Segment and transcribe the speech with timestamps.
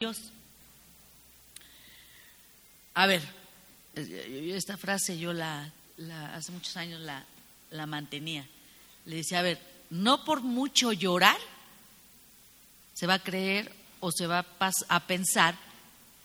[0.00, 0.30] Dios.
[2.94, 3.20] A ver,
[3.94, 5.70] esta frase yo la,
[6.32, 8.46] hace muchos años la, mantenía.
[9.04, 9.60] Le decía, a ver,
[9.90, 11.36] no por mucho llorar
[12.94, 14.46] se va a creer o se va
[14.88, 15.54] a pensar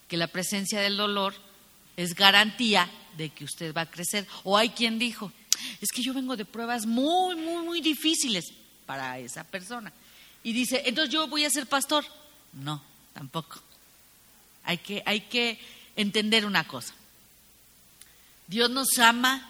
[0.08, 1.36] que la presencia del dolor
[1.98, 4.26] es garantía de que usted va a crecer.
[4.46, 5.34] O hay quien dijo,
[5.82, 8.46] es que yo vengo de pruebas muy, muy, muy difíciles
[8.86, 9.92] para esa persona.
[10.44, 12.06] Y dice, entonces yo voy a ser pastor.
[12.54, 12.82] No,
[13.14, 13.65] tampoco.
[14.66, 15.60] Hay que, hay que
[15.96, 16.94] entender una cosa.
[18.48, 19.50] Dios nos ama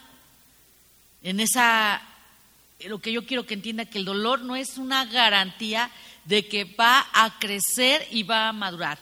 [1.23, 2.01] en esa,
[2.85, 5.89] lo que yo quiero que entienda, que el dolor no es una garantía
[6.25, 8.99] de que va a crecer y va a madurar.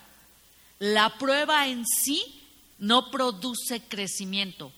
[0.80, 2.42] La prueba en sí
[2.80, 4.72] no produce crecimiento.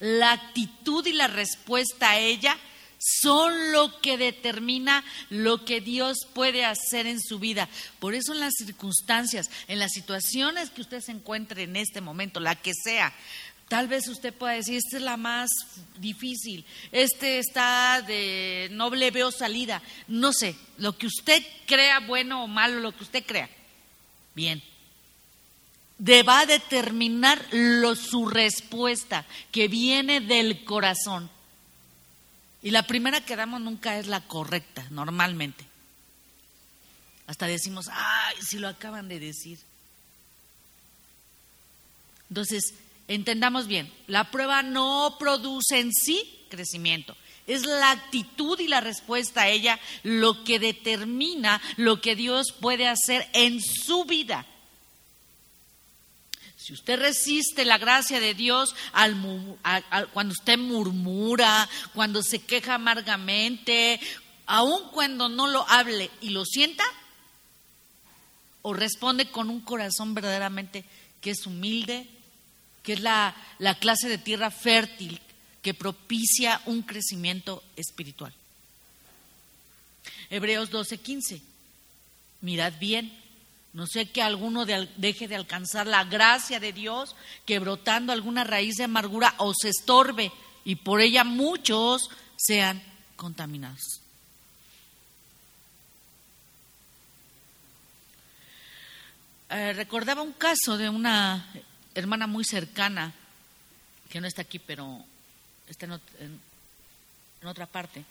[0.00, 2.56] La actitud y la respuesta a ella
[3.04, 7.68] son lo que determina lo que Dios puede hacer en su vida.
[7.98, 12.40] Por eso en las circunstancias, en las situaciones que usted se encuentre en este momento,
[12.40, 13.12] la que sea,
[13.68, 15.50] Tal vez usted pueda decir, esta es la más
[15.96, 22.44] difícil, este está de no le veo salida, no sé, lo que usted crea bueno
[22.44, 23.48] o malo, lo que usted crea.
[24.34, 24.62] Bien,
[26.28, 31.30] va a determinar lo, su respuesta, que viene del corazón.
[32.64, 35.66] Y la primera que damos nunca es la correcta, normalmente.
[37.26, 39.58] Hasta decimos, ay, si lo acaban de decir.
[42.30, 42.72] Entonces,
[43.06, 47.14] entendamos bien, la prueba no produce en sí crecimiento.
[47.46, 52.88] Es la actitud y la respuesta a ella lo que determina lo que Dios puede
[52.88, 54.46] hacer en su vida.
[56.64, 58.74] Si usted resiste la gracia de Dios
[60.14, 64.00] cuando usted murmura, cuando se queja amargamente,
[64.46, 66.82] aun cuando no lo hable y lo sienta,
[68.62, 70.86] o responde con un corazón verdaderamente
[71.20, 72.08] que es humilde,
[72.82, 75.20] que es la, la clase de tierra fértil
[75.60, 78.32] que propicia un crecimiento espiritual.
[80.30, 81.42] Hebreos 12:15.
[82.40, 83.23] Mirad bien
[83.74, 88.76] no sé que alguno deje de alcanzar la gracia de Dios, que brotando alguna raíz
[88.76, 90.30] de amargura os estorbe
[90.64, 92.80] y por ella muchos sean
[93.16, 94.00] contaminados.
[99.50, 101.44] Eh, recordaba un caso de una
[101.96, 103.12] hermana muy cercana,
[104.08, 105.04] que no está aquí, pero
[105.68, 106.40] está en
[107.42, 108.04] otra parte,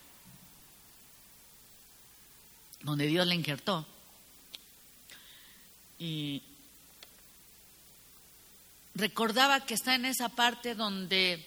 [2.82, 3.86] donde Dios la injertó
[8.94, 11.44] recordaba que está en esa parte donde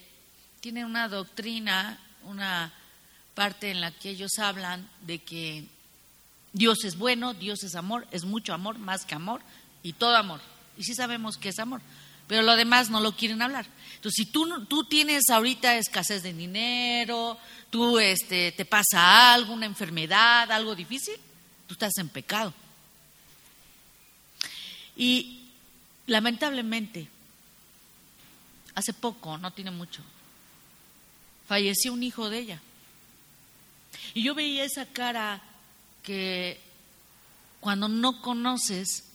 [0.60, 2.74] tiene una doctrina, una
[3.34, 5.66] parte en la que ellos hablan de que
[6.54, 9.42] Dios es bueno, Dios es amor, es mucho amor, más que amor,
[9.84, 10.42] y todo amor.
[10.78, 11.82] Y sí sabemos que es amor,
[12.28, 13.66] pero lo demás no lo quieren hablar.
[13.96, 17.38] Entonces, si tú, tú tienes ahorita escasez de dinero,
[17.70, 21.16] tú este, te pasa algo, una enfermedad, algo difícil,
[21.68, 22.54] tú estás en pecado.
[24.98, 25.52] Y
[26.08, 27.08] lamentablemente,
[28.74, 30.02] hace poco, no tiene mucho,
[31.48, 32.62] falleció un hijo de ella.
[34.14, 35.42] Y yo veía esa cara
[36.02, 36.60] que
[37.60, 39.06] cuando no conoces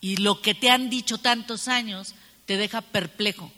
[0.00, 3.50] y lo que te han dicho tantos años te deja perplejo.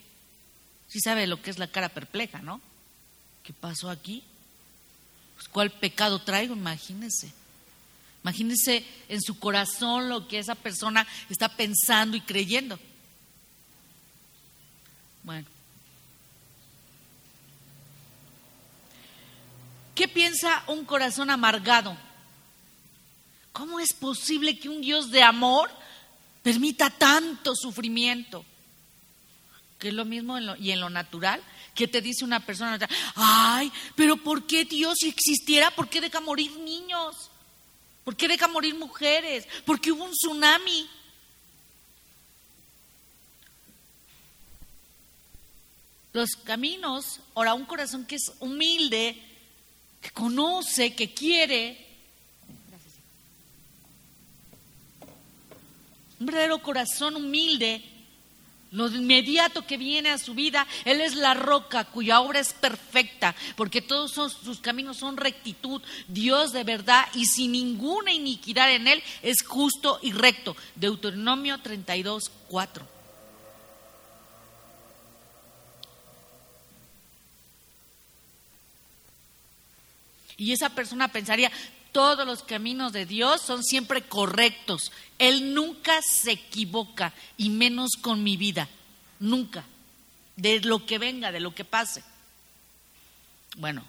[0.88, 2.60] Sí sabe lo que es la cara perpleja, ¿no?
[3.42, 4.22] ¿Qué pasó aquí?
[5.34, 6.54] Pues, ¿Cuál pecado traigo?
[6.54, 7.32] Imagínese.
[8.24, 12.78] Imagínense en su corazón lo que esa persona está pensando y creyendo.
[15.22, 15.46] Bueno.
[19.94, 21.96] ¿Qué piensa un corazón amargado?
[23.52, 25.70] ¿Cómo es posible que un Dios de amor
[26.42, 28.42] permita tanto sufrimiento?
[29.78, 31.42] Que es lo mismo y en lo natural,
[31.74, 32.78] que te dice una persona,
[33.16, 37.30] ay, pero ¿por qué Dios existiera, por qué deja morir niños?
[38.04, 39.48] ¿Por qué deja morir mujeres?
[39.64, 40.88] Porque hubo un tsunami.
[46.12, 49.20] Los caminos, ahora un corazón que es humilde,
[50.00, 51.84] que conoce, que quiere.
[56.20, 57.93] Un verdadero corazón humilde
[58.74, 63.34] lo inmediato que viene a su vida, Él es la roca cuya obra es perfecta,
[63.56, 69.02] porque todos sus caminos son rectitud, Dios de verdad y sin ninguna iniquidad en Él
[69.22, 70.56] es justo y recto.
[70.74, 72.94] Deuteronomio 32, 4.
[80.36, 81.52] Y esa persona pensaría,
[81.94, 84.90] todos los caminos de Dios son siempre correctos.
[85.16, 88.68] Él nunca se equivoca, y menos con mi vida,
[89.20, 89.64] nunca,
[90.34, 92.02] de lo que venga, de lo que pase.
[93.58, 93.84] Bueno,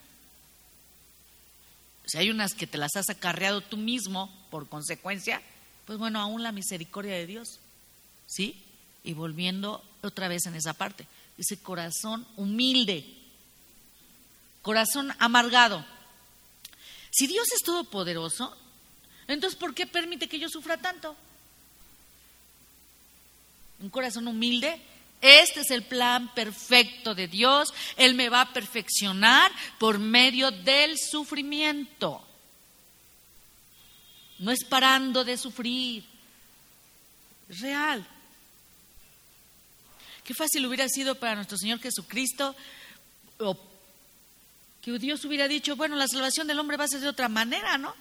[2.06, 5.42] si hay unas que te las has acarreado tú mismo por consecuencia,
[5.86, 7.60] pues bueno, aún la misericordia de Dios,
[8.28, 8.62] ¿sí?
[9.04, 11.08] Y volviendo otra vez en esa parte,
[11.40, 13.04] ese corazón humilde,
[14.62, 15.84] corazón amargado.
[17.16, 18.56] Si Dios es todopoderoso,
[19.28, 21.16] entonces ¿por qué permite que yo sufra tanto?
[23.80, 24.82] Un corazón humilde
[25.22, 27.74] este es el plan perfecto de Dios.
[27.98, 32.24] Él me va a perfeccionar por medio del sufrimiento.
[34.38, 36.04] No es parando de sufrir.
[37.50, 38.08] Es real.
[40.24, 42.56] Qué fácil hubiera sido para nuestro Señor Jesucristo
[44.86, 47.76] que Dios hubiera dicho, bueno, la salvación del hombre va a ser de otra manera,
[47.76, 47.96] ¿no?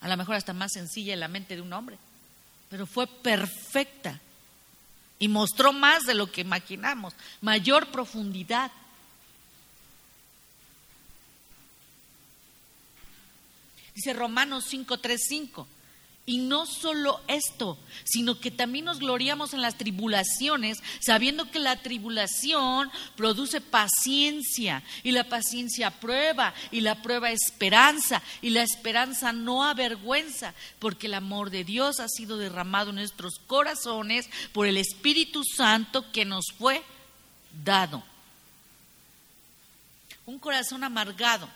[0.00, 1.98] A lo mejor hasta más sencilla en la mente de un hombre,
[2.70, 4.18] pero fue perfecta
[5.18, 7.12] y mostró más de lo que imaginamos,
[7.42, 8.72] mayor profundidad.
[13.94, 15.66] Dice Romanos 5:35.
[16.30, 21.82] Y no solo esto, sino que también nos gloriamos en las tribulaciones, sabiendo que la
[21.82, 29.64] tribulación produce paciencia, y la paciencia prueba, y la prueba esperanza, y la esperanza no
[29.64, 35.42] avergüenza, porque el amor de Dios ha sido derramado en nuestros corazones por el Espíritu
[35.42, 36.80] Santo que nos fue
[37.64, 38.04] dado.
[40.26, 41.48] Un corazón amargado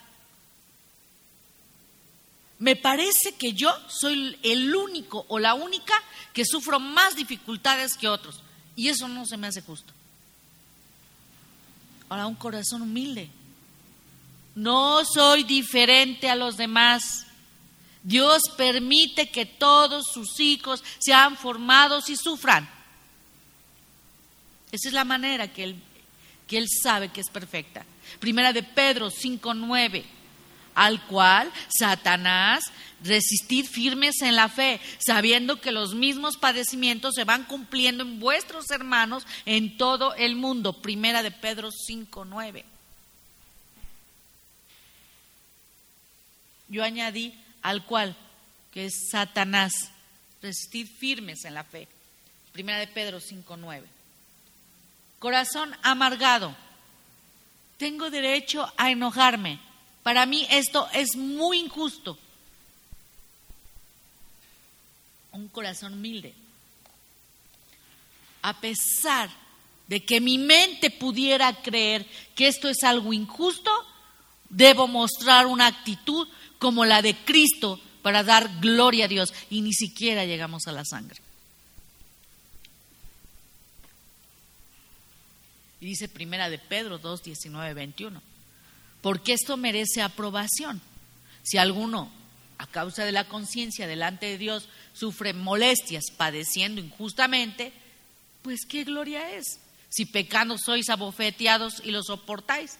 [2.64, 5.92] me parece que yo soy el único o la única
[6.32, 8.40] que sufro más dificultades que otros.
[8.74, 9.92] Y eso no se me hace justo.
[12.08, 13.28] Ahora, un corazón humilde.
[14.54, 17.26] No soy diferente a los demás.
[18.02, 22.66] Dios permite que todos sus hijos sean formados y sufran.
[24.72, 25.82] Esa es la manera que Él,
[26.48, 27.84] que él sabe que es perfecta.
[28.20, 30.13] Primera de Pedro 5.9
[30.74, 32.64] al cual Satanás
[33.04, 38.70] resistir firmes en la fe, sabiendo que los mismos padecimientos se van cumpliendo en vuestros
[38.70, 40.80] hermanos en todo el mundo.
[40.80, 42.64] Primera de Pedro 5:9.
[46.68, 48.16] Yo añadí al cual,
[48.72, 49.90] que es Satanás,
[50.42, 51.86] resistir firmes en la fe.
[52.52, 53.86] Primera de Pedro 5:9.
[55.18, 56.56] Corazón amargado.
[57.76, 59.58] Tengo derecho a enojarme
[60.04, 62.16] para mí esto es muy injusto.
[65.32, 66.34] Un corazón humilde.
[68.42, 69.30] A pesar
[69.88, 73.70] de que mi mente pudiera creer que esto es algo injusto,
[74.50, 76.28] debo mostrar una actitud
[76.58, 79.32] como la de Cristo para dar gloria a Dios.
[79.48, 81.18] Y ni siquiera llegamos a la sangre.
[85.80, 88.33] Y dice primera de Pedro 2, 19, 21
[89.04, 90.80] porque esto merece aprobación.
[91.42, 92.10] Si alguno,
[92.56, 97.74] a causa de la conciencia delante de Dios, sufre molestias padeciendo injustamente,
[98.40, 99.60] pues qué gloria es.
[99.90, 102.78] Si pecando sois abofeteados y lo soportáis,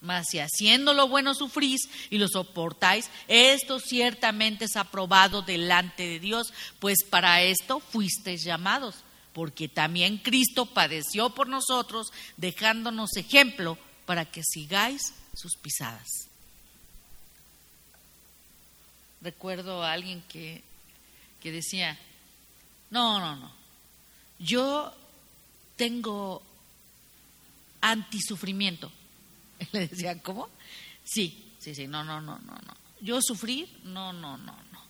[0.00, 6.20] mas si haciendo lo bueno sufrís y lo soportáis, esto ciertamente es aprobado delante de
[6.20, 8.94] Dios, pues para esto fuisteis llamados,
[9.32, 13.76] porque también Cristo padeció por nosotros, dejándonos ejemplo
[14.08, 16.08] para que sigáis sus pisadas.
[19.20, 20.64] Recuerdo a alguien que,
[21.42, 21.98] que decía,
[22.88, 23.52] no, no, no,
[24.38, 24.96] yo
[25.76, 26.42] tengo
[27.82, 28.90] antisufrimiento.
[29.72, 30.48] Le decía, ¿cómo?
[31.04, 32.76] Sí, sí, sí, no, no, no, no, no.
[33.02, 34.82] Yo sufrir, no, no, no, no.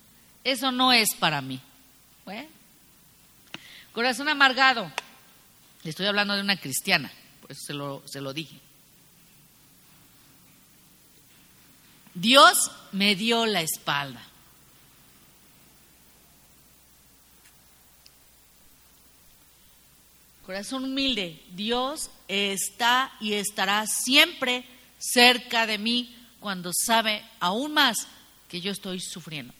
[0.45, 1.59] Eso no es para mí.
[3.91, 4.89] Corazón amargado.
[5.83, 7.11] Le estoy hablando de una cristiana,
[7.41, 8.68] pues se lo, se lo dije.
[12.19, 14.21] Dios me dio la espalda.
[20.45, 24.65] Corazón humilde, Dios está y estará siempre
[24.97, 28.07] cerca de mí cuando sabe aún más
[28.49, 29.53] que yo estoy sufriendo.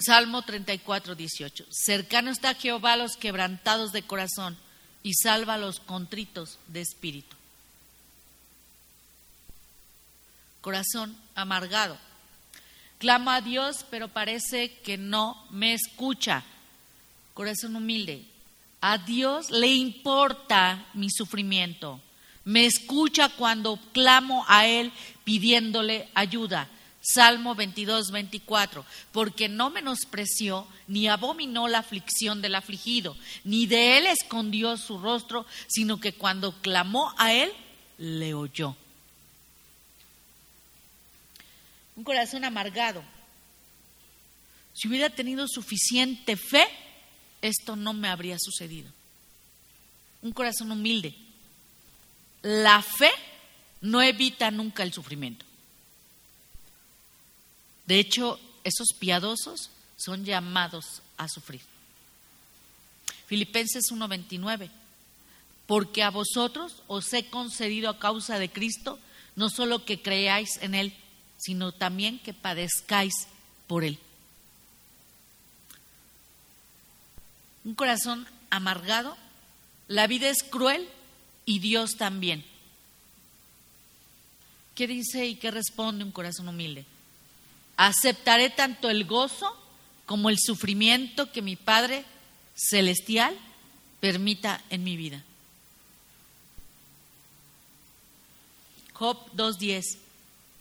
[0.00, 1.66] Salmo 34, 18.
[1.70, 4.56] Cercano está Jehová los quebrantados de corazón
[5.04, 7.36] y salva a los contritos de espíritu.
[10.64, 11.98] Corazón amargado.
[12.96, 16.42] Clamo a Dios, pero parece que no me escucha.
[17.34, 18.24] Corazón humilde.
[18.80, 22.00] A Dios le importa mi sufrimiento.
[22.44, 24.90] Me escucha cuando clamo a Él
[25.22, 26.66] pidiéndole ayuda.
[27.02, 28.86] Salmo 22, 24.
[29.12, 35.44] Porque no menospreció ni abominó la aflicción del afligido, ni de Él escondió su rostro,
[35.66, 37.52] sino que cuando clamó a Él,
[37.98, 38.76] le oyó.
[41.96, 43.02] Un corazón amargado.
[44.72, 46.66] Si hubiera tenido suficiente fe,
[47.42, 48.90] esto no me habría sucedido.
[50.22, 51.14] Un corazón humilde.
[52.42, 53.10] La fe
[53.80, 55.44] no evita nunca el sufrimiento.
[57.86, 61.60] De hecho, esos piadosos son llamados a sufrir.
[63.26, 64.70] Filipenses 1:29.
[65.66, 68.98] Porque a vosotros os he concedido a causa de Cristo
[69.36, 70.94] no solo que creáis en Él,
[71.44, 73.12] sino también que padezcáis
[73.66, 73.98] por Él.
[77.64, 79.16] Un corazón amargado,
[79.88, 80.88] la vida es cruel
[81.44, 82.44] y Dios también.
[84.74, 86.86] ¿Qué dice y qué responde un corazón humilde?
[87.76, 89.54] Aceptaré tanto el gozo
[90.06, 92.04] como el sufrimiento que mi Padre
[92.54, 93.36] Celestial
[94.00, 95.22] permita en mi vida.
[98.94, 100.03] Job 2.10.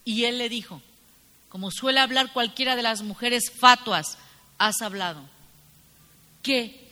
[0.05, 0.81] Y él le dijo,
[1.49, 4.17] como suele hablar cualquiera de las mujeres fatuas,
[4.57, 5.21] has hablado.
[6.41, 6.89] ¿Qué?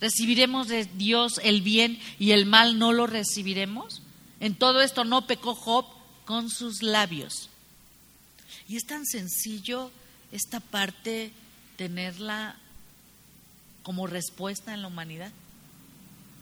[0.00, 4.02] ¿Recibiremos de Dios el bien y el mal no lo recibiremos?
[4.40, 5.86] En todo esto no pecó Job
[6.24, 7.50] con sus labios.
[8.68, 9.90] Y es tan sencillo
[10.32, 11.32] esta parte
[11.76, 12.56] tenerla
[13.82, 15.32] como respuesta en la humanidad.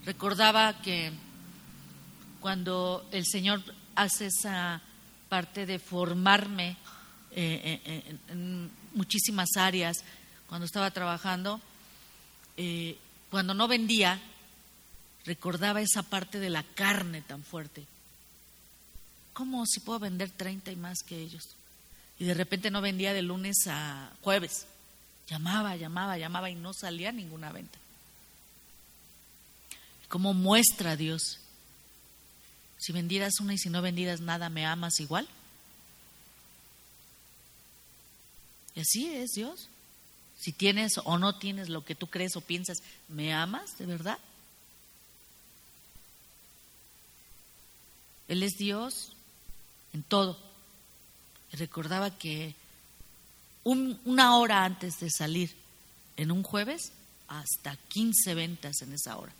[0.05, 1.13] Recordaba que
[2.41, 3.63] cuando el Señor
[3.95, 4.81] hace esa
[5.29, 6.77] parte de formarme
[7.31, 9.99] eh, eh, en muchísimas áreas
[10.49, 11.61] cuando estaba trabajando,
[12.57, 12.97] eh,
[13.31, 14.19] cuando no vendía,
[15.25, 17.87] recordaba esa parte de la carne tan fuerte.
[19.35, 21.55] ¿Cómo si puedo vender 30 y más que ellos?
[22.19, 24.67] Y de repente no vendía de lunes a jueves.
[25.29, 27.79] Llamaba, llamaba, llamaba y no salía ninguna venta.
[30.09, 31.39] ¿Cómo muestra Dios
[32.79, 35.29] si vendieras una y si no vendieras nada, ¿me amas igual?
[38.75, 39.69] Y así es Dios.
[40.39, 44.19] Si tienes o no tienes lo que tú crees o piensas, ¿me amas de verdad?
[48.29, 49.13] Él es Dios
[49.93, 50.39] en todo.
[51.53, 52.55] Y recordaba que
[53.65, 55.55] una hora antes de salir
[56.17, 56.93] en un jueves,
[57.27, 59.33] hasta 15 ventas en esa hora.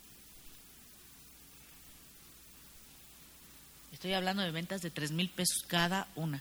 [3.99, 6.41] Estoy hablando de ventas de tres mil pesos cada una.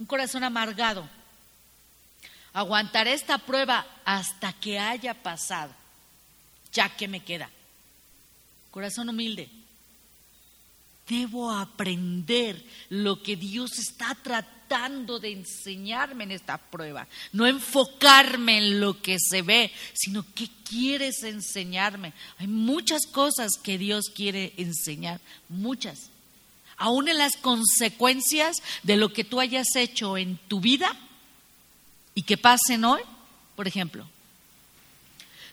[0.00, 1.08] Un corazón amargado.
[2.52, 5.72] Aguantaré esta prueba hasta que haya pasado,
[6.72, 7.48] ya que me queda.
[8.72, 9.48] Corazón humilde.
[11.06, 17.06] Debo aprender lo que Dios está tratando de enseñarme en esta prueba.
[17.32, 22.12] No enfocarme en lo que se ve, sino qué quieres enseñarme.
[22.38, 26.10] Hay muchas cosas que Dios quiere enseñar, muchas.
[26.76, 30.94] Aún en las consecuencias de lo que tú hayas hecho en tu vida
[32.14, 33.00] y que pasen hoy,
[33.56, 34.06] por ejemplo.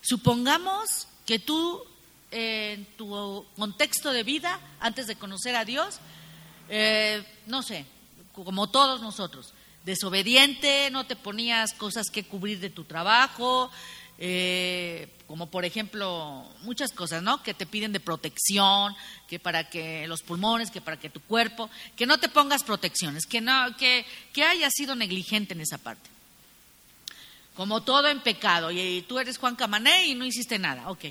[0.01, 1.81] Supongamos que tú
[2.31, 5.99] en tu contexto de vida antes de conocer a Dios,
[6.67, 7.85] eh, no sé,
[8.43, 9.53] como todos nosotros,
[9.85, 13.71] desobediente, no te ponías cosas que cubrir de tu trabajo,
[14.17, 17.43] eh, como por ejemplo muchas cosas, ¿no?
[17.43, 18.95] Que te piden de protección,
[19.27, 23.25] que para que los pulmones, que para que tu cuerpo, que no te pongas protecciones,
[23.25, 26.09] que no, que, que hayas sido negligente en esa parte.
[27.55, 31.05] Como todo en pecado, y tú eres Juan Camané y no hiciste nada, ok.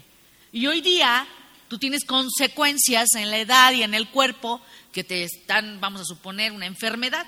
[0.52, 1.26] Y hoy día
[1.68, 4.60] tú tienes consecuencias en la edad y en el cuerpo
[4.92, 7.26] que te están, vamos a suponer, una enfermedad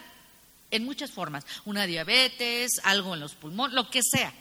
[0.71, 4.33] en muchas formas, una diabetes, algo en los pulmones, lo que sea.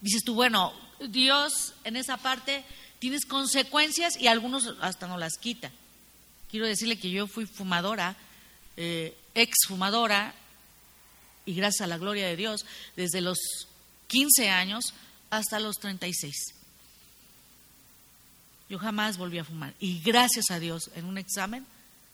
[0.00, 0.72] Dices tú, bueno,
[1.08, 2.64] Dios en esa parte
[2.98, 5.70] tienes consecuencias y algunos hasta no las quita.
[6.50, 8.16] Quiero decirle que yo fui fumadora,
[8.76, 10.34] eh, ex fumadora,
[11.46, 12.64] y gracias a la gloria de Dios,
[12.96, 13.38] desde los
[14.08, 14.94] 15 años
[15.30, 16.34] hasta los 36.
[18.70, 19.74] Yo jamás volví a fumar.
[19.80, 21.66] Y gracias a Dios, en un examen,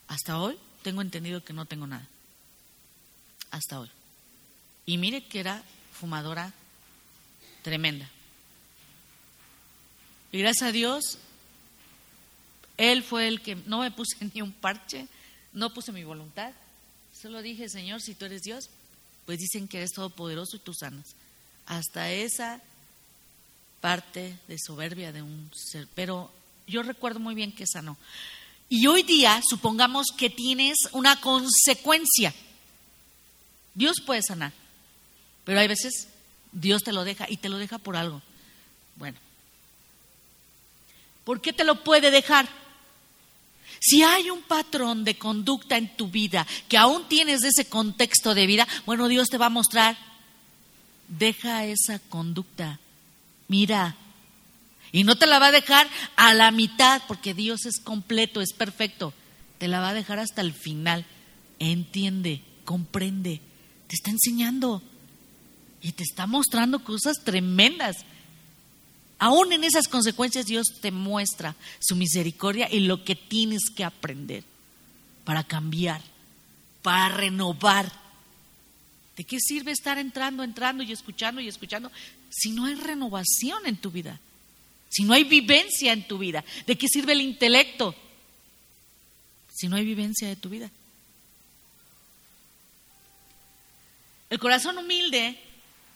[0.08, 2.08] hasta hoy, tengo entendido que no tengo nada.
[3.50, 3.90] Hasta hoy.
[4.86, 6.54] Y mire que era fumadora
[7.62, 8.08] tremenda.
[10.32, 11.18] Y gracias a Dios,
[12.78, 15.08] Él fue el que no me puse ni un parche,
[15.52, 16.52] no puse mi voluntad.
[17.14, 18.70] Solo dije, Señor, si tú eres Dios,
[19.26, 21.16] pues dicen que eres todopoderoso y tú sanas.
[21.66, 22.62] hasta esa
[23.82, 25.86] parte de soberbia de un ser.
[25.94, 26.32] Pero
[26.66, 27.96] yo recuerdo muy bien que esa no.
[28.68, 32.34] Y hoy día, supongamos que tienes una consecuencia.
[33.74, 34.52] Dios puede sanar,
[35.44, 36.08] pero hay veces
[36.50, 38.22] Dios te lo deja y te lo deja por algo.
[38.96, 39.18] Bueno,
[41.24, 42.48] ¿por qué te lo puede dejar?
[43.78, 48.34] Si hay un patrón de conducta en tu vida que aún tienes de ese contexto
[48.34, 49.96] de vida, bueno, Dios te va a mostrar,
[51.08, 52.80] deja esa conducta,
[53.48, 53.96] mira,
[54.96, 55.86] y no te la va a dejar
[56.16, 59.12] a la mitad, porque Dios es completo, es perfecto.
[59.58, 61.04] Te la va a dejar hasta el final.
[61.58, 63.42] Entiende, comprende,
[63.88, 64.82] te está enseñando
[65.82, 68.06] y te está mostrando cosas tremendas.
[69.18, 74.44] Aún en esas consecuencias Dios te muestra su misericordia y lo que tienes que aprender
[75.26, 76.00] para cambiar,
[76.80, 77.92] para renovar.
[79.14, 81.92] ¿De qué sirve estar entrando, entrando y escuchando y escuchando
[82.30, 84.20] si no hay renovación en tu vida?
[84.88, 86.44] Si no hay vivencia en tu vida?
[86.66, 87.94] ¿De qué sirve el intelecto
[89.54, 90.70] si no hay vivencia de tu vida?
[94.28, 95.38] El corazón humilde,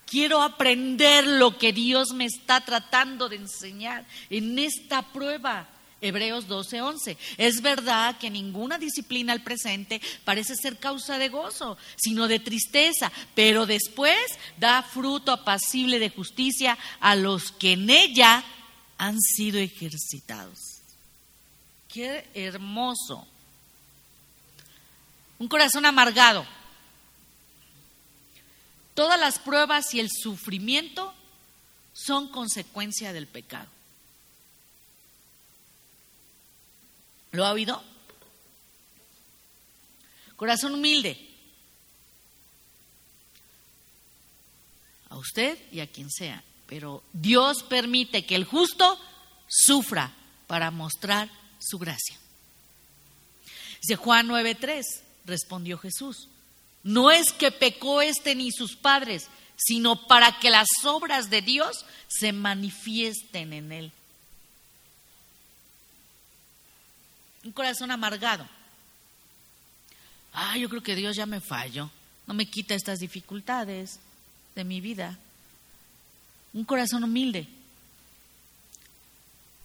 [0.07, 5.69] quiero aprender lo que Dios me está tratando de enseñar en esta prueba.
[6.01, 7.17] Hebreos 12:11.
[7.37, 13.13] Es verdad que ninguna disciplina al presente parece ser causa de gozo, sino de tristeza,
[13.35, 14.19] pero después
[14.59, 18.43] da fruto apacible de justicia a los que en ella
[19.01, 20.59] han sido ejercitados.
[21.89, 23.27] Qué hermoso.
[25.39, 26.47] Un corazón amargado.
[28.95, 31.15] Todas las pruebas y el sufrimiento
[31.95, 33.71] son consecuencia del pecado.
[37.33, 37.83] ¿Lo ha oído?
[40.37, 41.27] Corazón humilde.
[45.09, 48.97] A usted y a quien sea pero Dios permite que el justo
[49.49, 50.13] sufra
[50.47, 52.17] para mostrar su gracia.
[53.83, 54.85] Dice Juan 9:3,
[55.25, 56.29] respondió Jesús,
[56.85, 61.85] no es que pecó este ni sus padres, sino para que las obras de Dios
[62.07, 63.93] se manifiesten en él.
[67.43, 68.49] Un corazón amargado.
[70.33, 71.91] Ah, yo creo que Dios ya me falló.
[72.29, 73.99] No me quita estas dificultades
[74.55, 75.19] de mi vida
[76.53, 77.49] un corazón humilde.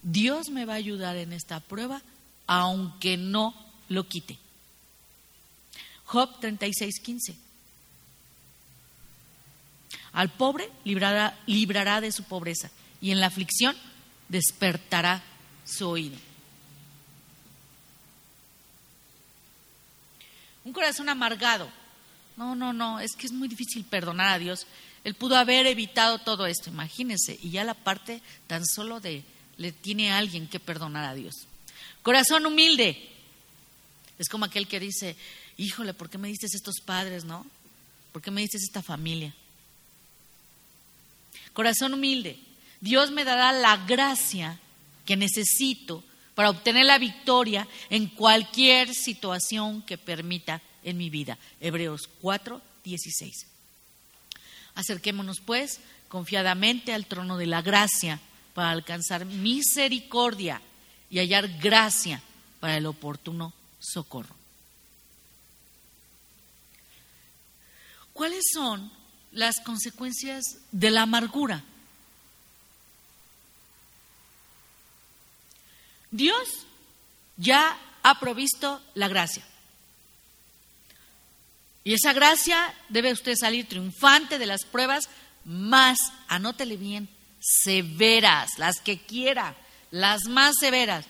[0.01, 2.01] Dios me va a ayudar en esta prueba,
[2.47, 3.55] aunque no
[3.89, 4.37] lo quite.
[6.05, 7.35] Job 36, 15.
[10.13, 12.69] Al pobre librará, librará de su pobreza
[13.01, 13.75] y en la aflicción
[14.29, 15.23] despertará
[15.65, 16.17] su oído.
[20.63, 21.69] Un corazón amargado.
[22.37, 24.67] No, no, no, es que es muy difícil perdonar a Dios.
[25.05, 29.23] Él pudo haber evitado todo esto, imagínense, y ya la parte tan solo de
[29.57, 31.45] le tiene a alguien que perdonar a Dios.
[32.01, 33.11] Corazón humilde.
[34.17, 35.15] Es como aquel que dice,
[35.57, 37.45] híjole, ¿por qué me diste estos padres, no?
[38.11, 39.33] ¿Por qué me diste esta familia?
[41.53, 42.39] Corazón humilde.
[42.81, 44.59] Dios me dará la gracia
[45.05, 51.37] que necesito para obtener la victoria en cualquier situación que permita en mi vida.
[51.61, 53.54] Hebreos 4, 16.
[54.75, 58.19] Acerquémonos, pues, confiadamente al trono de la gracia
[58.53, 60.61] para alcanzar misericordia
[61.09, 62.21] y hallar gracia
[62.59, 64.35] para el oportuno socorro.
[68.13, 68.91] ¿Cuáles son
[69.33, 71.63] las consecuencias de la amargura?
[76.11, 76.65] Dios
[77.35, 79.45] ya ha provisto la gracia.
[81.85, 85.07] Y esa gracia debe usted salir triunfante de las pruebas
[85.45, 87.07] más, anótele bien,
[87.39, 89.55] severas, las que quiera,
[89.91, 91.05] las más severas.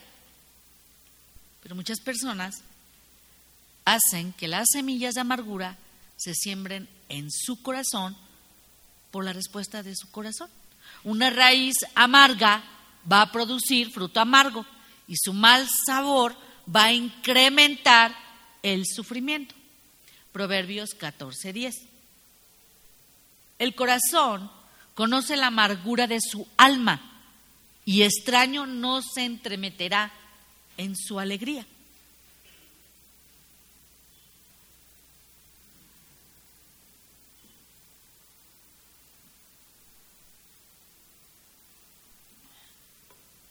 [1.63, 2.55] Pero muchas personas
[3.85, 5.77] hacen que las semillas de amargura
[6.17, 8.17] se siembren en su corazón
[9.11, 10.49] por la respuesta de su corazón.
[11.05, 12.61] Una raíz amarga
[13.09, 14.65] va a producir fruto amargo
[15.07, 16.35] y su mal sabor
[16.73, 18.13] va a incrementar
[18.61, 19.55] el sufrimiento.
[20.36, 21.88] Proverbios 14:10.
[23.58, 24.52] El corazón
[24.93, 27.24] conoce la amargura de su alma
[27.86, 30.12] y extraño no se entremeterá
[30.76, 31.65] en su alegría.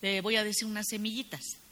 [0.03, 1.63] Le voy a decir unas semillitas.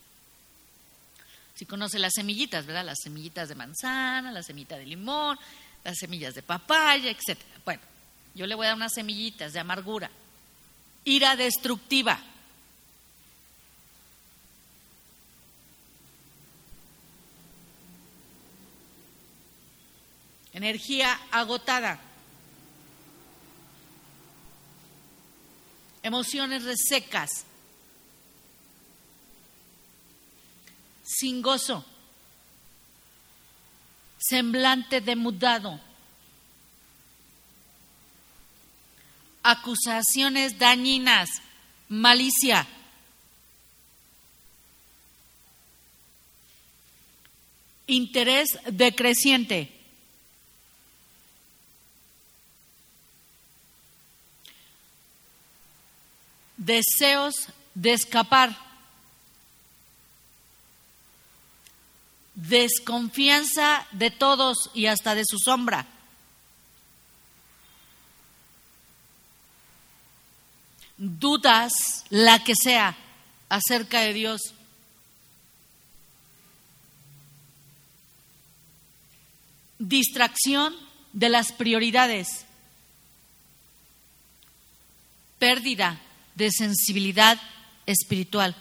[1.63, 2.85] Si conoce las semillitas, ¿verdad?
[2.85, 5.39] Las semillitas de manzana, la semillita de limón,
[5.85, 7.39] las semillas de papaya, etc.
[7.65, 7.81] Bueno,
[8.35, 10.11] Yo le voy a dar unas semillitas de amargura.
[11.05, 12.19] Ira destructiva.
[20.53, 22.01] Energía agotada.
[26.03, 27.45] Emociones resecas.
[31.19, 31.85] Sin gozo.
[34.19, 35.79] Semblante demudado
[39.43, 41.29] acusaciones dañinas,
[41.89, 42.67] malicia.
[47.87, 49.79] Interés decreciente.
[56.57, 58.72] Deseos de escapar.
[62.49, 65.87] Desconfianza de todos y hasta de su sombra.
[71.03, 72.97] dudas, la que sea,
[73.49, 74.41] acerca de Dios.
[79.81, 80.75] Distracción
[81.13, 82.47] de las prioridades.
[85.41, 86.01] Pérdida
[86.37, 87.41] de sensibilidad
[87.85, 88.55] espiritual.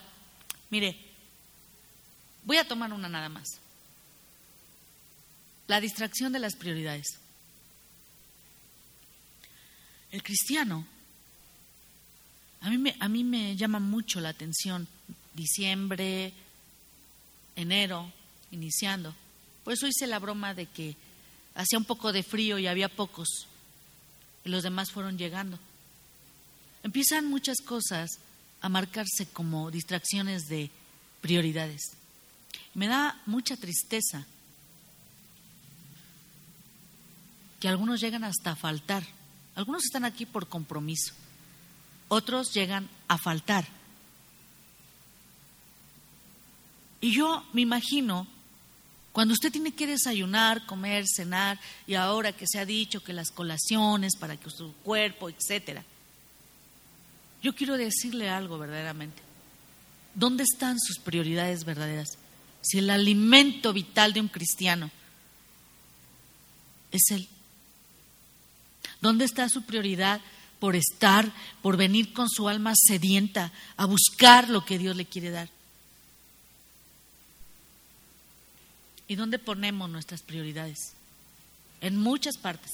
[0.71, 0.97] Mire,
[2.43, 3.60] voy a tomar una nada más.
[5.71, 7.17] La distracción de las prioridades.
[10.11, 10.85] El cristiano
[12.59, 14.85] a mí me, a mí me llama mucho la atención
[15.33, 16.33] diciembre,
[17.55, 18.11] enero,
[18.51, 19.15] iniciando.
[19.63, 20.97] Por eso hice la broma de que
[21.55, 23.47] hacía un poco de frío y había pocos.
[24.43, 25.57] Y los demás fueron llegando.
[26.83, 28.09] Empiezan muchas cosas
[28.59, 30.69] a marcarse como distracciones de
[31.21, 31.93] prioridades.
[32.73, 34.27] Me da mucha tristeza
[37.61, 39.03] que algunos llegan hasta a faltar.
[39.55, 41.13] Algunos están aquí por compromiso
[42.11, 43.65] otros llegan a faltar.
[46.99, 48.27] Y yo me imagino,
[49.13, 53.31] cuando usted tiene que desayunar, comer, cenar, y ahora que se ha dicho que las
[53.31, 55.85] colaciones para que su cuerpo, etcétera,
[57.41, 59.21] yo quiero decirle algo verdaderamente.
[60.13, 62.17] ¿Dónde están sus prioridades verdaderas?
[62.59, 64.91] Si el alimento vital de un cristiano
[66.91, 67.29] es Él.
[69.01, 70.21] ¿Dónde está su prioridad
[70.61, 71.33] por estar,
[71.63, 75.49] por venir con su alma sedienta a buscar lo que Dios le quiere dar.
[79.07, 80.93] ¿Y dónde ponemos nuestras prioridades?
[81.81, 82.71] En muchas partes.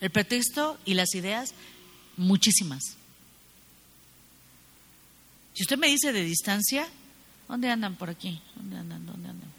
[0.00, 1.52] El pretexto y las ideas,
[2.16, 2.96] muchísimas.
[5.52, 6.88] Si usted me dice de distancia,
[7.48, 8.40] ¿dónde andan por aquí?
[8.56, 9.04] ¿Dónde andan?
[9.04, 9.50] ¿Dónde andan?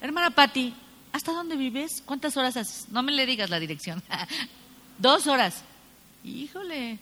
[0.00, 0.74] Hermana Patti,
[1.12, 2.02] ¿hasta dónde vives?
[2.04, 2.88] ¿Cuántas horas haces?
[2.90, 4.02] No me le digas la dirección.
[4.98, 5.62] Dos horas.
[6.24, 6.98] Híjole.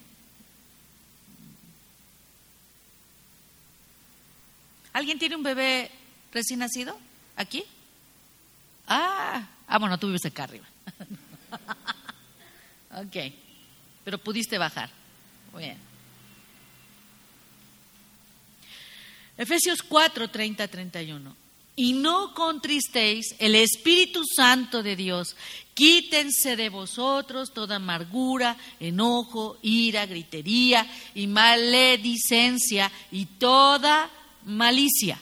[4.92, 5.90] ¿Alguien tiene un bebé
[6.32, 6.98] recién nacido?
[7.36, 7.64] ¿Aquí?
[8.86, 10.66] Ah, ah bueno, tú vives acá arriba.
[12.96, 13.32] ok,
[14.04, 14.90] pero pudiste bajar.
[15.56, 15.78] bien.
[19.36, 21.39] Efesios 4, 30, 31
[21.80, 25.34] y no contristéis el Espíritu Santo de Dios.
[25.72, 34.10] Quítense de vosotros toda amargura, enojo, ira, gritería y maledicencia y toda
[34.44, 35.18] malicia.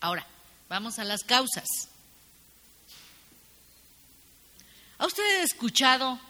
[0.00, 0.26] Ahora,
[0.68, 1.64] vamos a las causas.
[4.98, 6.20] ¿Ha usted escuchado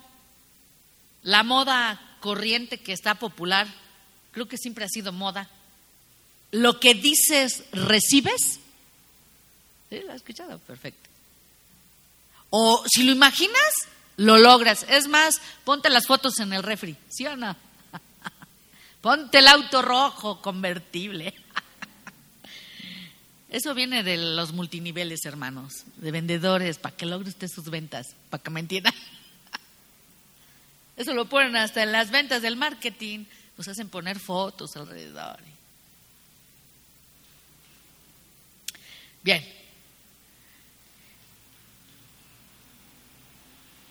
[1.24, 3.66] la moda corriente que está popular?
[4.30, 5.50] Creo que siempre ha sido moda
[6.50, 8.60] lo que dices, recibes.
[9.90, 10.00] ¿Sí?
[10.04, 10.58] ¿Lo has escuchado?
[10.60, 11.06] Perfecto.
[12.50, 13.72] O si lo imaginas,
[14.16, 14.86] lo logras.
[14.88, 17.56] Es más, ponte las fotos en el refri, ¿sí o no?
[19.00, 21.34] ponte el auto rojo convertible.
[23.48, 28.42] Eso viene de los multiniveles, hermanos, de vendedores, para que logre usted sus ventas, para
[28.42, 28.92] que me entienda.
[30.96, 35.38] Eso lo ponen hasta en las ventas del marketing, nos hacen poner fotos alrededor.
[39.26, 39.44] Bien.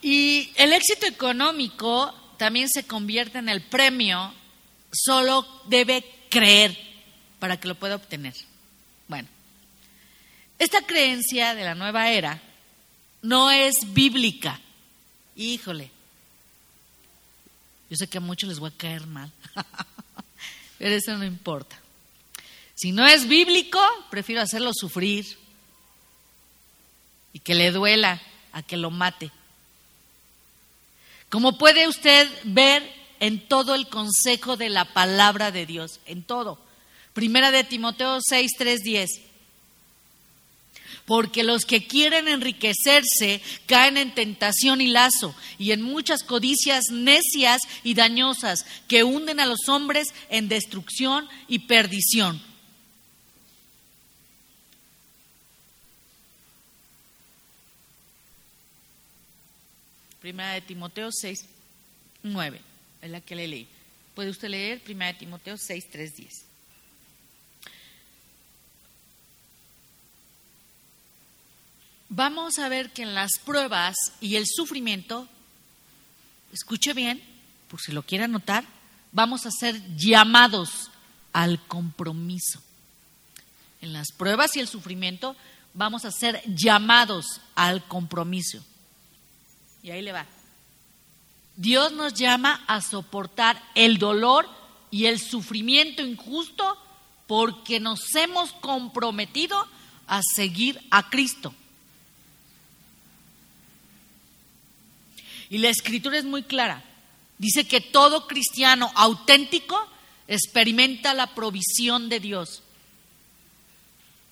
[0.01, 4.33] Y el éxito económico también se convierte en el premio,
[4.93, 6.77] solo debe creer
[7.39, 8.33] para que lo pueda obtener.
[9.09, 9.27] Bueno,
[10.57, 12.41] esta creencia de la nueva era
[13.21, 14.61] no es bíblica.
[15.35, 15.91] Híjole,
[17.89, 19.33] yo sé que a muchos les voy a caer mal,
[20.77, 21.77] pero eso no importa.
[22.75, 25.37] Si no es bíblico, prefiero hacerlo sufrir.
[27.31, 28.21] y que le duela
[28.53, 29.29] a que lo mate.
[31.29, 36.57] Como puede usted ver en todo el consejo de la palabra de Dios, en todo.
[37.13, 39.09] Primera de Timoteo 6, 3, 10.
[41.05, 47.61] Porque los que quieren enriquecerse caen en tentación y lazo y en muchas codicias necias
[47.83, 52.41] y dañosas que hunden a los hombres en destrucción y perdición.
[60.25, 61.45] Primera de Timoteo 6,
[62.23, 62.59] 9,
[63.03, 63.67] es la que le leí.
[64.15, 66.33] Puede usted leer Primera de Timoteo 6, 3, 10.
[72.09, 75.27] Vamos a ver que en las pruebas y el sufrimiento,
[76.51, 77.21] escuche bien,
[77.69, 78.65] por si lo quiere anotar,
[79.11, 80.89] vamos a ser llamados
[81.33, 82.63] al compromiso.
[83.79, 85.35] En las pruebas y el sufrimiento
[85.75, 88.65] vamos a ser llamados al compromiso.
[89.85, 90.25] Y ahí le va.
[91.55, 94.49] Dios nos llama a soportar el dolor
[94.89, 96.75] y el sufrimiento injusto
[97.27, 99.55] porque nos hemos comprometido
[100.07, 101.53] a seguir a Cristo.
[105.51, 106.83] Y la escritura es muy clara.
[107.37, 109.77] Dice que todo cristiano auténtico
[110.27, 112.63] experimenta la provisión de Dios.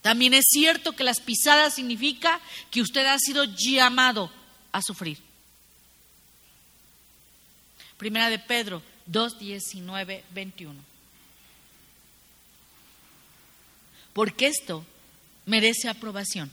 [0.01, 4.31] También es cierto que las pisadas significa que usted ha sido llamado
[4.71, 5.19] a sufrir.
[7.97, 10.73] Primera de Pedro 2, 19, 21.
[14.13, 14.85] Porque esto
[15.45, 16.51] merece aprobación.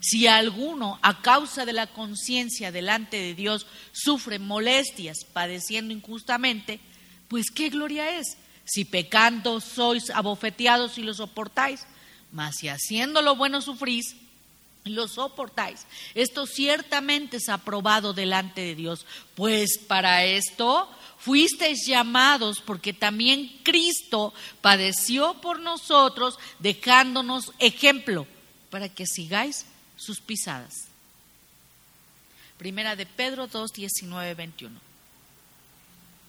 [0.00, 6.80] Si alguno, a causa de la conciencia delante de Dios, sufre molestias padeciendo injustamente,
[7.28, 8.38] pues qué gloria es.
[8.64, 11.82] Si pecando sois abofeteados y lo soportáis,
[12.32, 14.16] mas si haciendo lo bueno sufrís,
[14.84, 15.86] lo soportáis.
[16.14, 20.88] Esto ciertamente es aprobado delante de Dios, pues para esto
[21.18, 28.26] fuisteis llamados, porque también Cristo padeció por nosotros, dejándonos ejemplo,
[28.70, 29.66] para que sigáis
[29.96, 30.72] sus pisadas.
[32.56, 34.80] Primera de Pedro 2, 19, 21.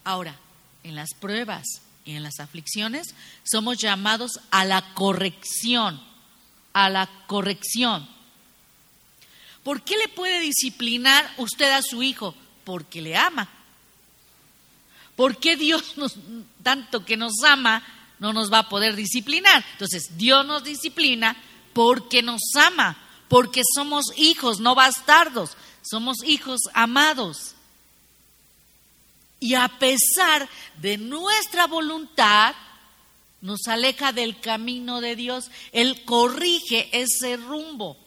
[0.04, 0.36] Ahora,
[0.84, 1.66] en las pruebas
[2.04, 6.02] y en las aflicciones somos llamados a la corrección,
[6.74, 8.08] a la corrección
[9.64, 12.36] ¿Por qué le puede disciplinar usted a su hijo?
[12.64, 13.48] Porque le ama.
[15.16, 16.16] ¿Por qué Dios nos,
[16.64, 17.84] tanto que nos ama,
[18.20, 19.64] no nos va a poder disciplinar?
[19.74, 21.36] Entonces, Dios nos disciplina
[21.74, 22.98] porque nos ama,
[23.28, 27.56] porque somos hijos, no bastardos, somos hijos amados.
[29.40, 30.48] Y a pesar
[30.78, 32.56] de nuestra voluntad,
[33.42, 35.50] nos aleja del camino de Dios.
[35.72, 37.98] Él corrige ese rumbo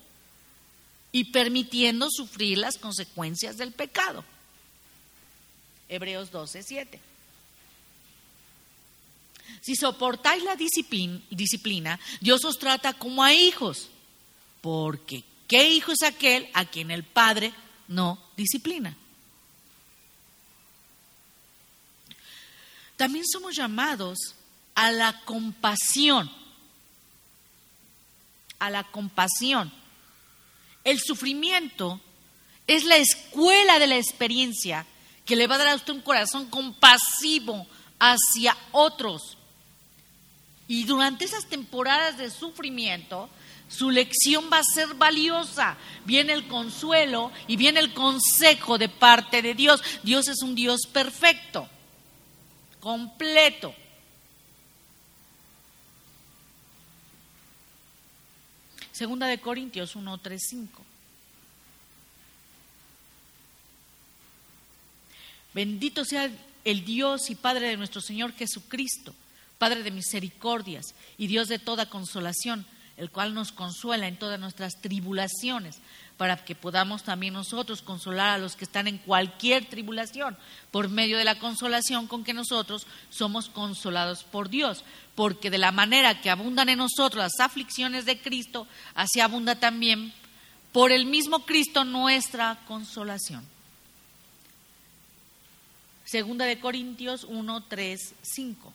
[1.14, 4.24] y permitiendo sufrir las consecuencias del pecado.
[5.88, 7.00] Hebreos 12, 7.
[9.61, 13.90] Si soportáis la disciplina, Dios os trata como a hijos,
[14.61, 17.55] porque ¿qué hijo es aquel a quien el Padre
[17.87, 18.96] no disciplina?
[22.96, 24.18] También somos llamados
[24.74, 26.29] a la compasión,
[28.59, 29.83] a la compasión
[30.84, 32.00] el sufrimiento
[32.66, 34.86] es la escuela de la experiencia
[35.24, 37.66] que le va a dar a usted un corazón compasivo
[37.98, 39.36] hacia otros.
[40.68, 43.28] Y durante esas temporadas de sufrimiento,
[43.68, 45.76] su lección va a ser valiosa.
[46.04, 49.82] Viene el consuelo y viene el consejo de parte de Dios.
[50.02, 51.68] Dios es un Dios perfecto,
[52.80, 53.74] completo.
[58.94, 60.83] Segunda de Corintios 1, 3, 5.
[65.52, 66.30] Bendito sea
[66.64, 69.12] el Dios y Padre de nuestro Señor Jesucristo,
[69.59, 72.64] Padre de misericordias y Dios de toda consolación,
[72.96, 75.78] el cual nos consuela en todas nuestras tribulaciones,
[76.16, 80.37] para que podamos también nosotros consolar a los que están en cualquier tribulación,
[80.70, 85.72] por medio de la consolación con que nosotros somos consolados por Dios, porque de la
[85.72, 90.12] manera que abundan en nosotros las aflicciones de Cristo, así abunda también
[90.72, 93.44] por el mismo Cristo nuestra consolación.
[96.05, 98.72] Segunda de Corintios 1, 3, 5.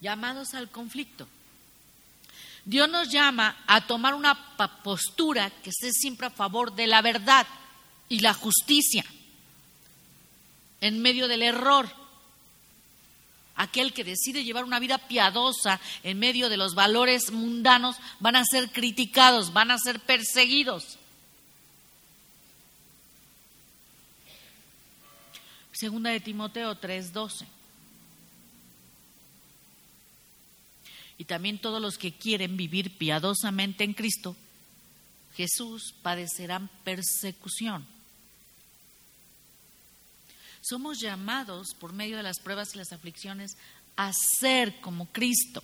[0.00, 1.26] Llamados al conflicto.
[2.64, 7.46] Dios nos llama a tomar una postura que esté siempre a favor de la verdad
[8.08, 9.04] y la justicia
[10.80, 11.88] en medio del error.
[13.56, 18.44] Aquel que decide llevar una vida piadosa en medio de los valores mundanos van a
[18.44, 20.98] ser criticados, van a ser perseguidos.
[25.72, 27.59] Segunda de Timoteo 3:12.
[31.20, 34.34] Y también todos los que quieren vivir piadosamente en Cristo,
[35.36, 37.86] Jesús padecerán persecución.
[40.62, 43.58] Somos llamados por medio de las pruebas y las aflicciones
[43.96, 45.62] a ser como Cristo.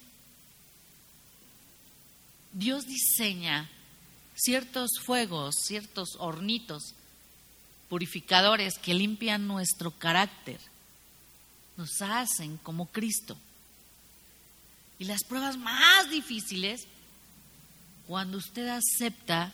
[2.53, 3.71] Dios diseña
[4.35, 6.95] ciertos fuegos, ciertos hornitos
[7.89, 10.61] purificadores que limpian nuestro carácter,
[11.79, 13.39] nos hacen como Cristo.
[14.99, 16.87] Y las pruebas más difíciles,
[18.07, 19.53] cuando usted acepta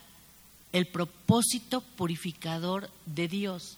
[0.72, 3.76] el propósito purificador de Dios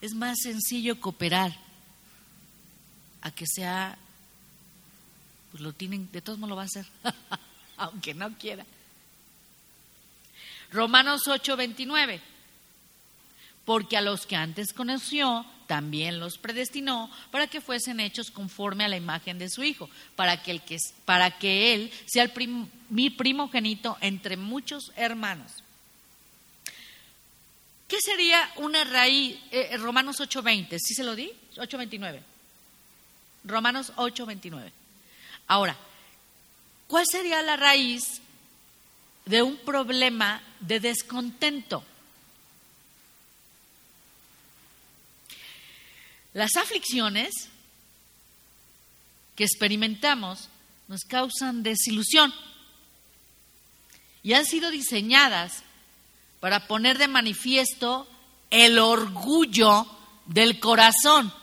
[0.00, 1.56] es más sencillo cooperar
[3.20, 3.98] a que sea,
[5.50, 6.86] pues lo tienen, de todos modos lo va a hacer,
[7.76, 8.64] aunque no quiera.
[10.70, 12.20] Romanos 8, 29.
[13.64, 18.88] Porque a los que antes conoció, también los predestinó para que fuesen hechos conforme a
[18.88, 22.32] la imagen de su Hijo, para que, el que, para que Él sea el
[22.88, 25.62] mi primogénito entre muchos hermanos.
[27.86, 29.36] ¿Qué sería una raíz?
[29.50, 31.30] Eh, eh Romanos 8.20, ¿sí se lo di?
[31.56, 32.20] 8.29.
[33.44, 34.72] Romanos 8.29.
[35.46, 35.76] Ahora,
[36.86, 38.20] ¿cuál sería la raíz
[39.26, 41.84] de un problema de descontento?
[46.38, 47.48] Las aflicciones
[49.34, 50.48] que experimentamos
[50.86, 52.32] nos causan desilusión
[54.22, 55.64] y han sido diseñadas
[56.38, 58.08] para poner de manifiesto
[58.50, 59.84] el orgullo
[60.26, 61.34] del corazón.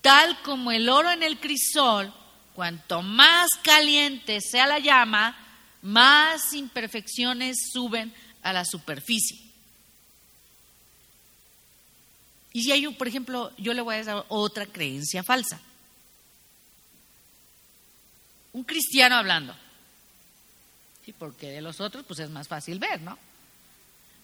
[0.00, 2.14] Tal como el oro en el crisol,
[2.54, 5.36] cuanto más caliente sea la llama,
[5.82, 9.47] más imperfecciones suben a la superficie.
[12.52, 15.60] Y si hay, por ejemplo, yo le voy a dar otra creencia falsa.
[18.52, 19.54] Un cristiano hablando
[21.12, 23.18] porque de los otros pues es más fácil ver, ¿no?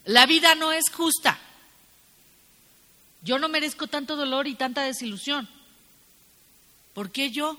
[0.04, 1.38] La vida no es justa.
[3.22, 5.48] Yo no merezco tanto dolor y tanta desilusión.
[6.92, 7.58] ¿Por qué yo?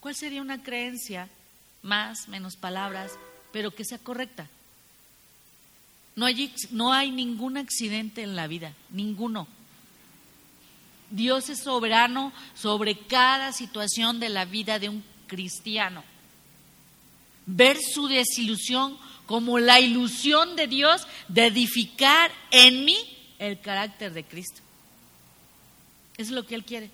[0.00, 1.28] ¿Cuál sería una creencia,
[1.82, 3.12] más, menos palabras,
[3.52, 4.48] pero que sea correcta?
[6.14, 9.46] No hay, no hay ningún accidente en la vida, ninguno.
[11.10, 16.04] Dios es soberano sobre cada situación de la vida de un cristiano.
[17.46, 18.96] Ver su desilusión
[19.26, 22.96] como la ilusión de Dios de edificar en mí
[23.38, 24.60] el carácter de Cristo.
[26.16, 26.90] Es lo que Él quiere.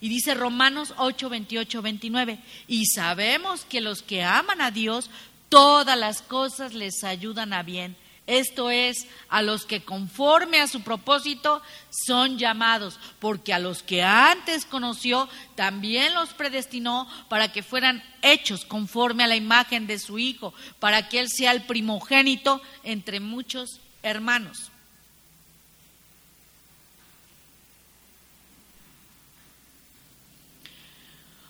[0.00, 5.10] Y dice Romanos 8, 28, 29, y sabemos que los que aman a Dios,
[5.48, 7.96] todas las cosas les ayudan a bien
[8.28, 14.02] esto es, a los que conforme a su propósito son llamados, porque a los que
[14.02, 20.18] antes conoció también los predestinó para que fueran hechos conforme a la imagen de su
[20.18, 24.70] Hijo, para que Él sea el primogénito entre muchos hermanos.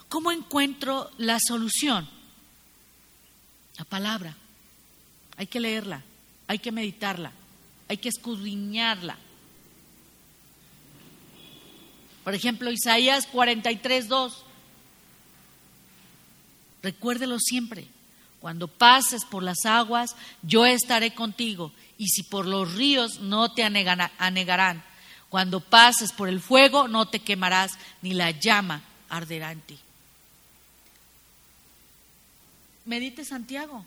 [0.08, 2.17] ¿Cómo encuentro la solución?
[3.78, 4.34] La palabra.
[5.36, 6.02] Hay que leerla
[6.48, 7.30] hay que meditarla,
[7.88, 9.16] hay que escudriñarla.
[12.24, 14.44] Por ejemplo, Isaías 43, 2.
[16.82, 17.86] Recuérdelo siempre.
[18.40, 21.72] Cuando pases por las aguas, yo estaré contigo.
[21.98, 24.82] Y si por los ríos, no te anegarán.
[25.28, 29.78] Cuando pases por el fuego, no te quemarás, ni la llama arderá en ti.
[32.88, 33.84] Medite Santiago,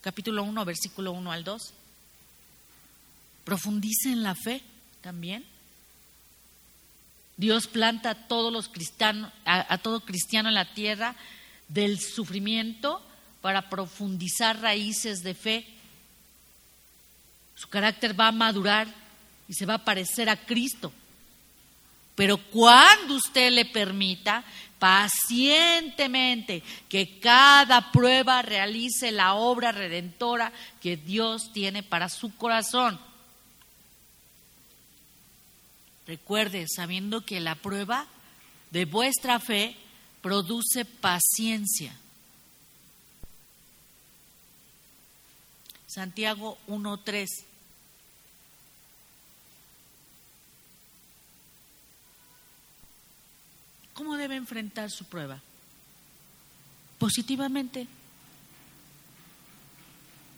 [0.00, 1.74] capítulo 1, versículo 1 al 2
[3.44, 4.62] profundice en la fe
[5.02, 5.44] también.
[7.36, 11.14] Dios planta a todos los cristianos, a, todo cristiano en la tierra
[11.68, 13.02] del sufrimiento
[13.42, 15.66] para profundizar raíces de fe.
[17.54, 18.88] Su carácter va a madurar
[19.46, 20.90] y se va a parecer a Cristo.
[22.18, 24.42] Pero cuando usted le permita
[24.80, 30.52] pacientemente que cada prueba realice la obra redentora
[30.82, 32.98] que Dios tiene para su corazón.
[36.08, 38.08] Recuerde, sabiendo que la prueba
[38.72, 39.76] de vuestra fe
[40.20, 41.96] produce paciencia.
[45.86, 47.47] Santiago 1.3.
[53.98, 55.40] ¿Cómo debe enfrentar su prueba?
[57.00, 57.88] Positivamente.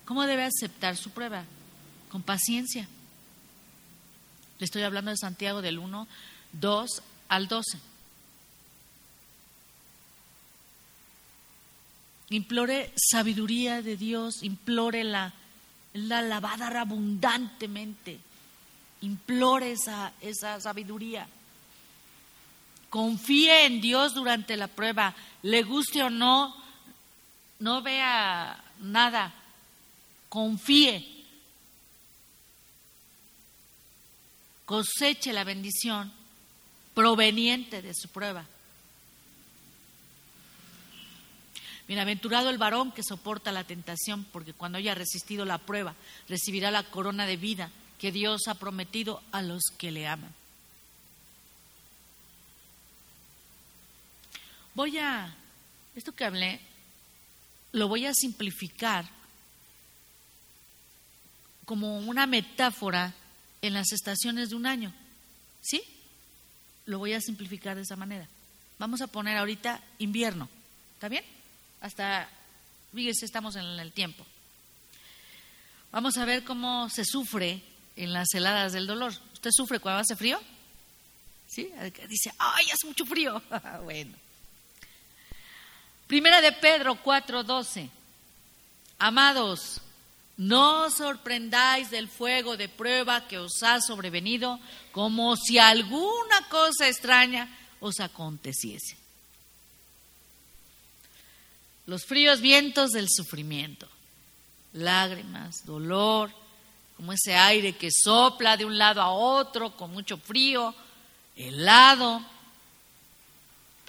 [0.07, 1.45] ¿Cómo debe aceptar su prueba?
[2.11, 2.89] Con paciencia.
[4.59, 6.09] Le estoy hablando de Santiago del 1,
[6.53, 7.79] 2 al 12.
[12.31, 15.35] Implore sabiduría de Dios, implore la,
[15.93, 18.21] la lavada abundantemente,
[19.03, 21.29] implore esa, esa sabiduría.
[22.91, 26.55] Confíe en Dios durante la prueba, le guste o no,
[27.61, 29.33] no vea nada,
[30.29, 31.07] confíe.
[34.65, 36.13] Coseche la bendición
[36.95, 38.45] proveniente de su prueba.
[41.87, 45.95] Bienaventurado el varón que soporta la tentación, porque cuando haya resistido la prueba,
[46.29, 50.40] recibirá la corona de vida que Dios ha prometido a los que le aman.
[54.81, 55.31] Voy a,
[55.95, 56.59] esto que hablé,
[57.73, 59.05] lo voy a simplificar
[61.67, 63.13] como una metáfora
[63.61, 64.91] en las estaciones de un año.
[65.61, 65.83] ¿Sí?
[66.87, 68.27] Lo voy a simplificar de esa manera.
[68.79, 70.49] Vamos a poner ahorita invierno.
[70.95, 71.25] ¿Está bien?
[71.83, 72.31] hasta,
[72.95, 74.25] fíjese, estamos en el tiempo.
[75.93, 77.63] Vamos a ver cómo se sufre
[77.97, 79.13] en las heladas del dolor.
[79.35, 80.41] ¿Usted sufre cuando hace frío?
[81.47, 81.71] ¿Sí?
[82.09, 83.43] Dice, ¡ay, hace mucho frío!
[83.85, 84.30] bueno.
[86.11, 87.89] Primera de Pedro 4:12.
[88.99, 89.81] Amados,
[90.37, 94.59] no sorprendáis del fuego de prueba que os ha sobrevenido,
[94.91, 97.49] como si alguna cosa extraña
[97.79, 99.01] os aconteciese
[101.91, 103.89] los fríos vientos del sufrimiento,
[104.75, 106.31] lágrimas, dolor,
[106.97, 110.73] como ese aire que sopla de un lado a otro con mucho frío,
[111.35, 112.25] helado.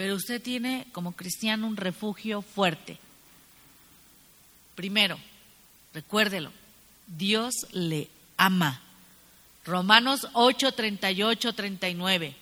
[0.02, 2.98] Pero usted tiene como cristiano un refugio fuerte.
[4.74, 5.20] Primero,
[5.94, 6.52] recuérdelo,
[7.06, 8.82] Dios le ama.
[9.64, 12.36] Romanos 8, 38, 39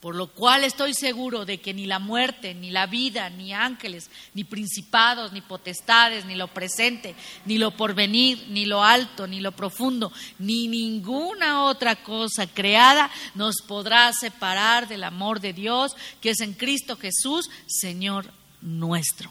[0.00, 4.10] por lo cual estoy seguro de que ni la muerte, ni la vida, ni ángeles,
[4.32, 9.52] ni principados, ni potestades, ni lo presente, ni lo porvenir, ni lo alto, ni lo
[9.52, 16.40] profundo, ni ninguna otra cosa creada nos podrá separar del amor de Dios que es
[16.40, 18.32] en Cristo Jesús, Señor
[18.62, 19.30] nuestro.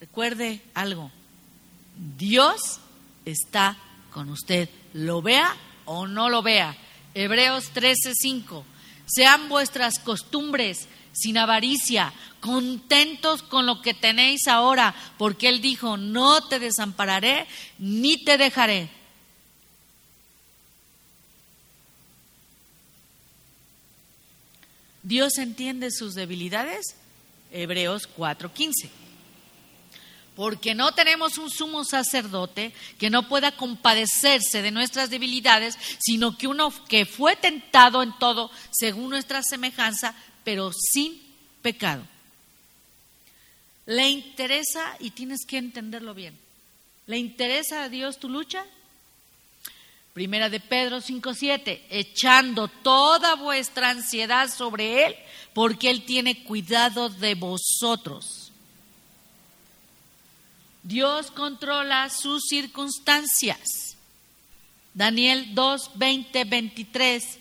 [0.00, 1.10] Recuerde algo,
[2.18, 2.78] Dios
[3.24, 3.78] está
[4.12, 5.56] con usted, lo vea
[5.86, 6.76] o no lo vea
[7.14, 8.64] Hebreos 13:5.
[9.06, 16.46] Sean vuestras costumbres sin avaricia, contentos con lo que tenéis ahora, porque Él dijo, no
[16.46, 17.46] te desampararé
[17.78, 18.88] ni te dejaré.
[25.02, 26.94] ¿Dios entiende sus debilidades?
[27.50, 28.99] Hebreos 4:15
[30.36, 36.46] porque no tenemos un sumo sacerdote que no pueda compadecerse de nuestras debilidades, sino que
[36.46, 40.14] uno que fue tentado en todo según nuestra semejanza,
[40.44, 41.20] pero sin
[41.62, 42.02] pecado.
[43.86, 46.38] ¿Le interesa, y tienes que entenderlo bien,
[47.06, 48.64] ¿le interesa a Dios tu lucha?
[50.12, 55.16] Primera de Pedro 5:7, echando toda vuestra ansiedad sobre Él,
[55.54, 58.39] porque Él tiene cuidado de vosotros.
[60.82, 63.96] Dios controla sus circunstancias.
[64.94, 67.38] Daniel 2, 20, 23.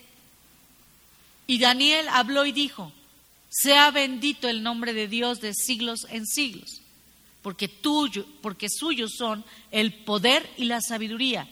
[1.47, 2.91] Y Daniel habló y dijo,
[3.49, 6.81] sea bendito el nombre de Dios de siglos en siglos,
[7.41, 11.49] porque tuyo, porque suyos son el poder y la sabiduría.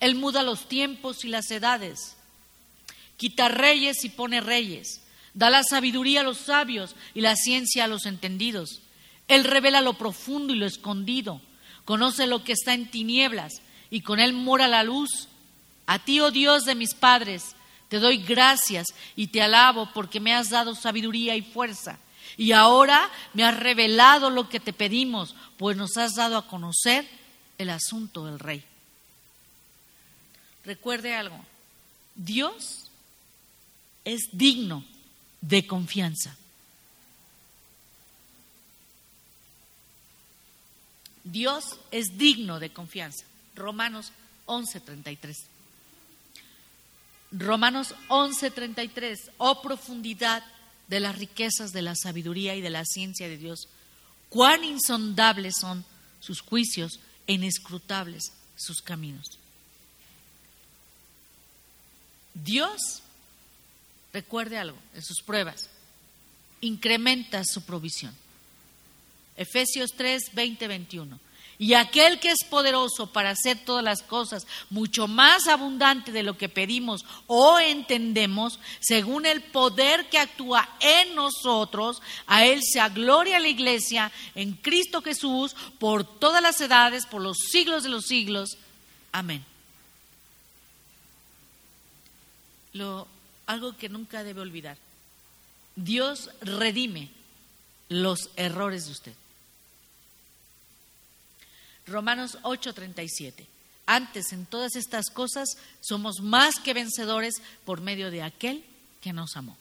[0.00, 2.16] Él muda los tiempos y las edades.
[3.16, 5.02] Quita reyes y pone reyes.
[5.34, 8.80] Da la sabiduría a los sabios y la ciencia a los entendidos.
[9.28, 11.40] Él revela lo profundo y lo escondido,
[11.84, 13.54] conoce lo que está en tinieblas
[13.90, 15.28] y con Él mora la luz.
[15.86, 17.54] A ti, oh Dios de mis padres,
[17.88, 21.98] te doy gracias y te alabo porque me has dado sabiduría y fuerza.
[22.36, 27.06] Y ahora me has revelado lo que te pedimos, pues nos has dado a conocer
[27.58, 28.64] el asunto del rey.
[30.64, 31.38] Recuerde algo,
[32.14, 32.90] Dios
[34.04, 34.84] es digno
[35.40, 36.36] de confianza.
[41.24, 43.24] Dios es digno de confianza.
[43.54, 44.12] Romanos
[44.46, 45.36] 11:33.
[47.32, 50.44] Romanos 11:33, oh profundidad
[50.88, 53.68] de las riquezas de la sabiduría y de la ciencia de Dios,
[54.28, 55.84] cuán insondables son
[56.20, 59.38] sus juicios e inescrutables sus caminos.
[62.34, 63.02] Dios,
[64.12, 65.70] recuerde algo, en sus pruebas,
[66.60, 68.14] incrementa su provisión.
[69.36, 71.20] Efesios 3, 20, 21.
[71.56, 76.36] Y aquel que es poderoso para hacer todas las cosas mucho más abundante de lo
[76.36, 83.36] que pedimos o entendemos, según el poder que actúa en nosotros, a Él sea gloria
[83.36, 88.06] a la iglesia en Cristo Jesús por todas las edades, por los siglos de los
[88.06, 88.58] siglos.
[89.12, 89.44] Amén.
[92.72, 93.06] Lo,
[93.46, 94.76] algo que nunca debe olvidar.
[95.76, 97.10] Dios redime
[97.88, 99.14] los errores de usted.
[101.86, 103.46] Romanos 8:37.
[103.86, 108.64] Antes en todas estas cosas somos más que vencedores por medio de aquel
[109.02, 109.56] que nos amó.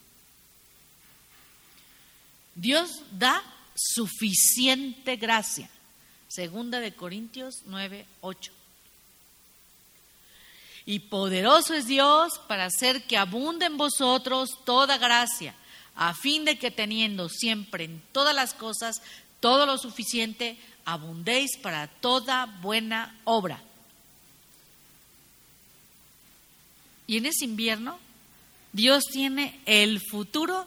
[2.55, 3.43] Dios da
[3.75, 5.69] suficiente gracia.
[6.29, 8.51] Segunda de Corintios 9:8.
[10.85, 15.55] Y poderoso es Dios para hacer que abunde en vosotros toda gracia,
[15.95, 19.01] a fin de que teniendo siempre en todas las cosas
[19.39, 23.61] todo lo suficiente, abundéis para toda buena obra.
[27.07, 27.99] Y en ese invierno,
[28.71, 30.65] Dios tiene el futuro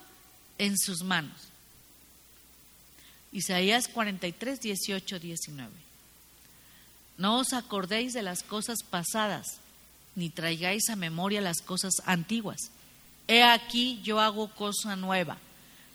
[0.59, 1.37] en sus manos.
[3.33, 5.71] Isaías 43, 18, 19.
[7.19, 9.59] No os acordéis de las cosas pasadas,
[10.15, 12.71] ni traigáis a memoria las cosas antiguas.
[13.29, 15.39] He aquí yo hago cosa nueva,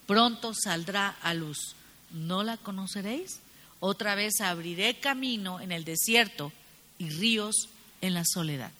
[0.05, 1.75] pronto saldrá a luz.
[2.11, 3.39] ¿No la conoceréis?
[3.83, 6.53] Otra vez abriré camino en el desierto
[6.99, 7.67] y ríos
[7.99, 8.71] en la soledad.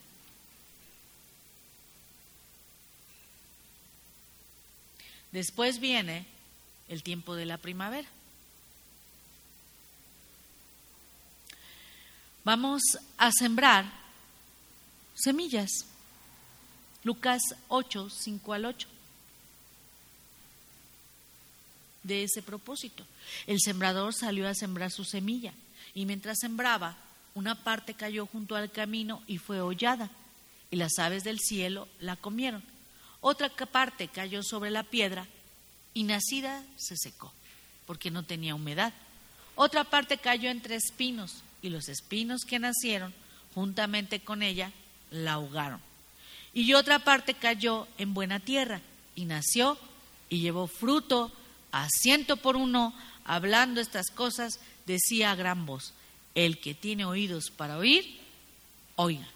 [5.32, 6.24] Después viene
[6.88, 8.08] el tiempo de la primavera.
[12.44, 12.82] Vamos
[13.18, 13.92] a sembrar
[15.14, 15.68] semillas.
[17.02, 18.91] Lucas 8, 5 al 8.
[22.02, 23.06] De ese propósito.
[23.46, 25.52] El sembrador salió a sembrar su semilla
[25.94, 26.96] y mientras sembraba,
[27.34, 30.10] una parte cayó junto al camino y fue hollada,
[30.70, 32.62] y las aves del cielo la comieron.
[33.20, 35.26] Otra parte cayó sobre la piedra
[35.94, 37.32] y nacida se secó,
[37.86, 38.92] porque no tenía humedad.
[39.54, 43.14] Otra parte cayó entre espinos, y los espinos que nacieron
[43.54, 44.72] juntamente con ella
[45.10, 45.80] la ahogaron.
[46.54, 48.80] Y otra parte cayó en buena tierra,
[49.14, 49.78] y nació
[50.28, 51.30] y llevó fruto
[51.72, 52.94] a ciento por uno,
[53.24, 55.94] hablando estas cosas, decía a gran voz,
[56.34, 58.20] el que tiene oídos para oír,
[58.96, 59.26] oiga.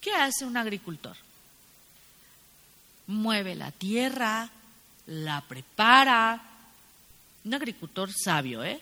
[0.00, 1.16] ¿Qué hace un agricultor?
[3.06, 4.48] Mueve la tierra,
[5.06, 6.42] la prepara.
[7.44, 8.80] Un agricultor sabio, ¿eh?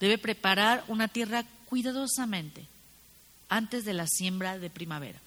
[0.00, 2.66] Debe preparar una tierra cuidadosamente
[3.48, 5.20] antes de la siembra de primavera.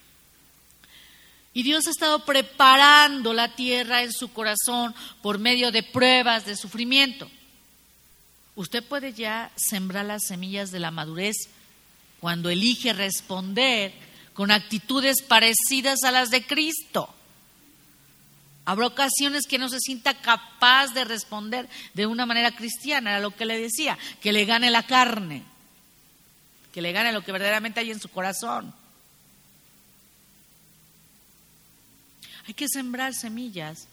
[1.60, 6.56] Y Dios ha estado preparando la tierra en su corazón por medio de pruebas, de
[6.56, 7.30] sufrimiento.
[8.56, 11.36] Usted puede ya sembrar las semillas de la madurez
[12.22, 13.92] cuando elige responder
[14.34, 17.14] con actitudes parecidas a las de Cristo.
[18.64, 23.36] Habrá ocasiones que no se sienta capaz de responder de una manera cristiana, era lo
[23.36, 25.44] que le decía, que le gane la carne,
[26.74, 28.79] que le gane lo que verdaderamente hay en su corazón.
[32.50, 33.86] Hay que sembrar semillas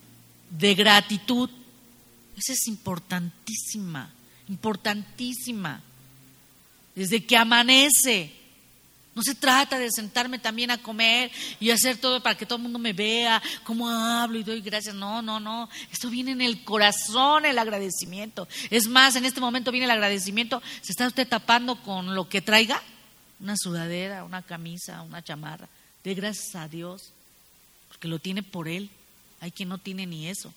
[0.48, 1.50] de gratitud.
[2.38, 4.10] Esa es importantísima,
[4.48, 5.82] importantísima.
[6.94, 8.32] Desde que amanece.
[9.14, 11.30] No se trata de sentarme también a comer
[11.60, 14.94] y hacer todo para que todo el mundo me vea, cómo hablo y doy gracias.
[14.94, 15.68] No, no, no.
[15.92, 18.48] Esto viene en el corazón, el agradecimiento.
[18.70, 20.62] Es más, en este momento viene el agradecimiento.
[20.80, 22.82] ¿Se está usted tapando con lo que traiga?
[23.38, 25.68] Una sudadera, una camisa, una chamarra.
[26.02, 27.12] De gracias a Dios
[27.88, 28.90] porque lo tiene por Él.
[29.40, 30.52] Hay quien no tiene ni eso.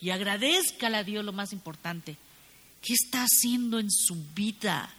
[0.00, 2.16] Y agradezcale a Dios lo más importante.
[2.82, 4.92] ¿Qué está haciendo en su vida?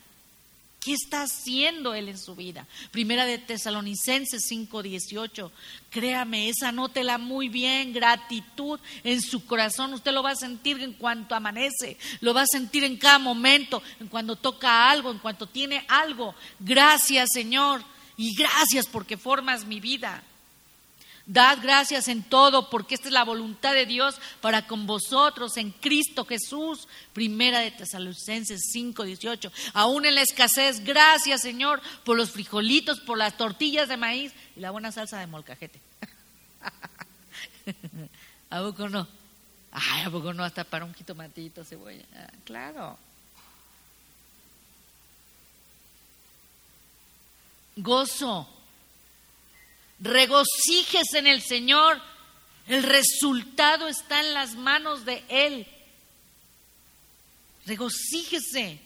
[0.85, 2.67] ¿Qué está haciendo Él en su vida?
[2.91, 5.51] Primera de Tesalonicenses 5:18.
[5.89, 7.91] Créame, esa anótela muy bien.
[7.91, 9.95] Gratitud en su corazón.
[9.95, 11.97] Usted lo va a sentir en cuanto amanece.
[12.21, 13.81] Lo va a sentir en cada momento.
[13.99, 15.09] En cuanto toca algo.
[15.09, 16.35] En cuanto tiene algo.
[16.59, 17.83] Gracias, Señor
[18.17, 20.23] y gracias porque formas mi vida.
[21.27, 25.71] Dad gracias en todo, porque esta es la voluntad de Dios para con vosotros en
[25.71, 26.87] Cristo Jesús.
[27.13, 29.51] Primera de Tesalonicenses 5, 18.
[29.73, 34.59] Aún en la escasez, gracias Señor por los frijolitos, por las tortillas de maíz y
[34.59, 35.79] la buena salsa de molcajete.
[38.51, 39.07] ¿A poco no?
[39.71, 40.43] Ay, ¿a poco no?
[40.43, 42.05] Hasta para un jitomatito, cebolla.
[42.15, 42.97] Ah, claro.
[47.77, 48.47] Gozo
[49.99, 52.01] regocíjese en el Señor.
[52.67, 55.67] El resultado está en las manos de Él.
[57.65, 58.79] Regocíjese.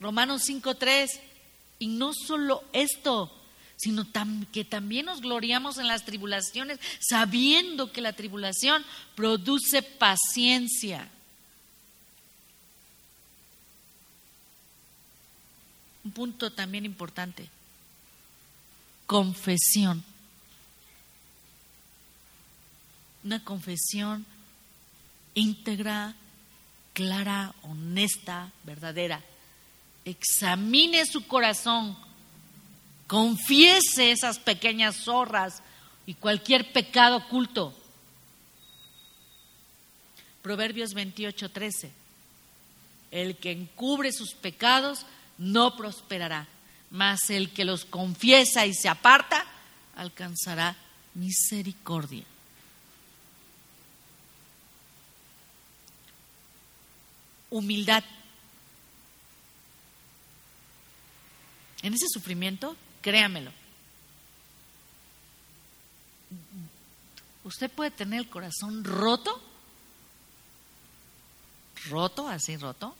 [0.00, 1.08] Romanos 5.3.
[1.78, 3.32] Y no solo esto,
[3.76, 4.06] sino
[4.52, 8.84] que también nos gloriamos en las tribulaciones, sabiendo que la tribulación
[9.16, 11.10] produce paciencia.
[16.04, 17.48] Un punto también importante
[19.06, 20.04] confesión.
[23.24, 24.26] Una confesión
[25.34, 26.14] íntegra,
[26.92, 29.22] clara, honesta, verdadera.
[30.04, 31.96] Examine su corazón,
[33.06, 35.62] confiese esas pequeñas zorras
[36.06, 37.74] y cualquier pecado oculto.
[40.42, 41.92] Proverbios 28, 13.
[43.12, 45.06] El que encubre sus pecados
[45.38, 46.48] no prosperará
[46.92, 49.44] mas el que los confiesa y se aparta
[49.96, 50.76] alcanzará
[51.14, 52.24] misericordia.
[57.48, 58.04] Humildad.
[61.82, 63.52] En ese sufrimiento, créamelo,
[67.44, 69.42] usted puede tener el corazón roto,
[71.88, 72.94] roto, así roto,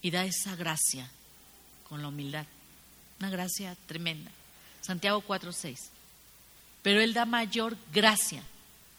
[0.00, 1.10] y da esa gracia
[1.88, 2.46] con la humildad.
[3.20, 4.30] Una gracia tremenda.
[4.80, 5.78] Santiago 4:6.
[6.82, 8.42] Pero Él da mayor gracia.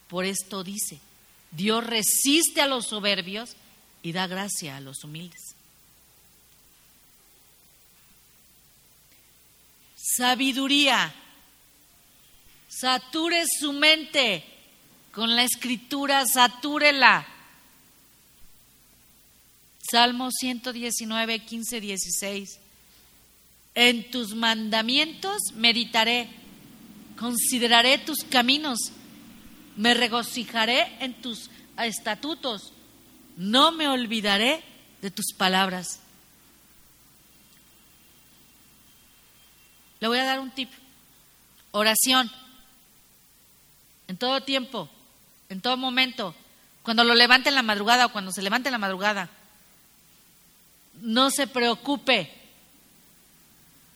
[0.07, 0.99] Por esto dice,
[1.51, 3.55] Dios resiste a los soberbios
[4.01, 5.55] y da gracia a los humildes.
[9.95, 11.13] Sabiduría.
[12.67, 14.43] Sature su mente
[15.11, 17.25] con la escritura, satúrela.
[19.89, 22.59] Salmo 119, 15, 16.
[23.75, 26.29] En tus mandamientos meditaré,
[27.19, 28.79] consideraré tus caminos,
[29.75, 32.71] me regocijaré en tus estatutos,
[33.35, 34.63] no me olvidaré
[35.01, 35.99] de tus palabras.
[39.99, 40.69] Le voy a dar un tip.
[41.71, 42.31] Oración.
[44.07, 44.89] En todo tiempo,
[45.49, 46.33] en todo momento,
[46.83, 49.29] cuando lo levante en la madrugada o cuando se levante en la madrugada.
[51.01, 52.44] No se preocupe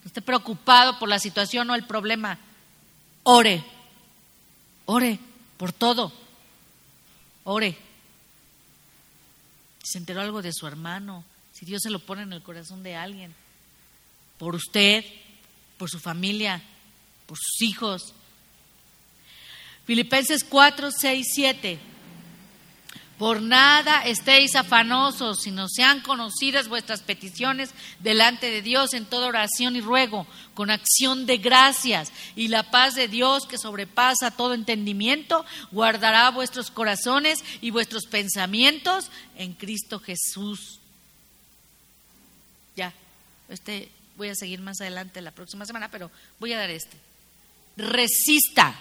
[0.05, 2.39] esté preocupado por la situación o el problema,
[3.23, 3.63] ore,
[4.85, 5.19] ore
[5.57, 6.11] por todo,
[7.43, 7.77] ore.
[9.83, 12.83] Si se enteró algo de su hermano, si Dios se lo pone en el corazón
[12.83, 13.35] de alguien,
[14.37, 15.03] por usted,
[15.77, 16.61] por su familia,
[17.25, 18.13] por sus hijos.
[19.85, 21.79] Filipenses 4, 6, 7.
[23.19, 29.75] Por nada estéis afanosos, sino sean conocidas vuestras peticiones delante de Dios en toda oración
[29.75, 32.13] y ruego, con acción de gracias.
[32.37, 39.11] Y la paz de Dios, que sobrepasa todo entendimiento, guardará vuestros corazones y vuestros pensamientos
[39.35, 40.79] en Cristo Jesús.
[42.77, 42.93] Ya,
[43.49, 46.09] este voy a seguir más adelante la próxima semana, pero
[46.39, 46.95] voy a dar este.
[47.75, 48.79] Resista.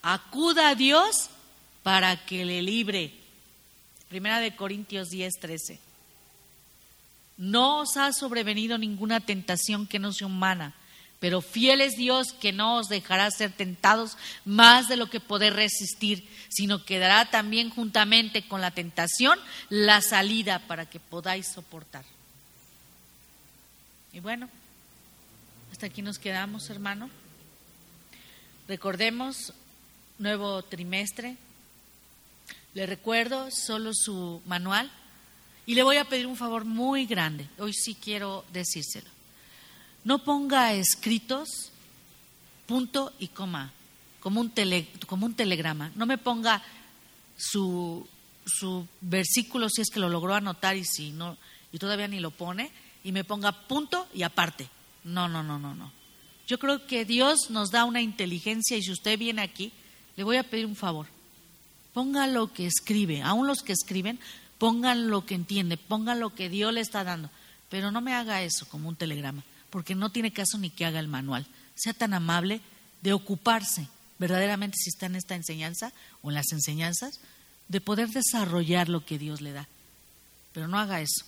[0.00, 1.28] Acuda a Dios
[1.84, 3.12] para que le libre.
[4.08, 5.78] Primera de Corintios 10, 13.
[7.36, 10.74] No os ha sobrevenido ninguna tentación que no sea humana,
[11.20, 15.54] pero fiel es Dios que no os dejará ser tentados más de lo que poder
[15.54, 22.04] resistir, sino que dará también juntamente con la tentación la salida para que podáis soportar.
[24.12, 24.48] Y bueno,
[25.72, 27.10] hasta aquí nos quedamos, hermano.
[28.68, 29.52] Recordemos,
[30.18, 31.36] nuevo trimestre,
[32.74, 34.90] le recuerdo solo su manual
[35.64, 37.48] y le voy a pedir un favor muy grande.
[37.58, 39.08] Hoy sí quiero decírselo.
[40.02, 41.70] No ponga escritos
[42.66, 43.72] punto y coma,
[44.20, 44.52] como un,
[45.06, 45.92] como un telegrama.
[45.94, 46.62] No me ponga
[47.36, 48.06] su,
[48.44, 51.38] su versículo si es que lo logró anotar y si no
[51.72, 52.70] y todavía ni lo pone
[53.02, 54.68] y me ponga punto y aparte.
[55.04, 55.92] No, no, no, no, no.
[56.46, 59.72] Yo creo que Dios nos da una inteligencia y si usted viene aquí,
[60.16, 61.13] le voy a pedir un favor
[61.94, 64.18] ponga lo que escribe, aún los que escriben,
[64.58, 67.30] pongan lo que entiende, pongan lo que Dios le está dando,
[67.70, 71.00] pero no me haga eso como un telegrama, porque no tiene caso ni que haga
[71.00, 72.60] el manual, sea tan amable
[73.00, 73.88] de ocuparse
[74.18, 75.92] verdaderamente si está en esta enseñanza
[76.22, 77.20] o en las enseñanzas,
[77.68, 79.66] de poder desarrollar lo que Dios le da.
[80.52, 81.24] Pero no haga eso,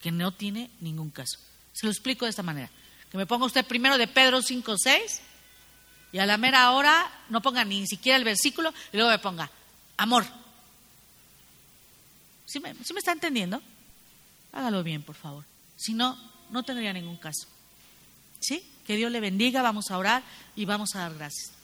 [0.00, 1.38] que no tiene ningún caso.
[1.72, 2.70] Se lo explico de esta manera.
[3.10, 5.20] Que me ponga usted primero de Pedro 5, 6
[6.12, 9.50] y a la mera hora no ponga ni siquiera el versículo y luego me ponga
[10.02, 10.24] amor.
[12.46, 13.62] ¿Sí me, ¿sí me está entendiendo?
[14.52, 15.44] Hágalo bien, por favor.
[15.76, 16.18] Si no,
[16.50, 17.46] no tendría ningún caso.
[18.40, 18.62] ¿Sí?
[18.86, 20.22] Que Dios le bendiga, vamos a orar
[20.56, 21.61] y vamos a dar gracias.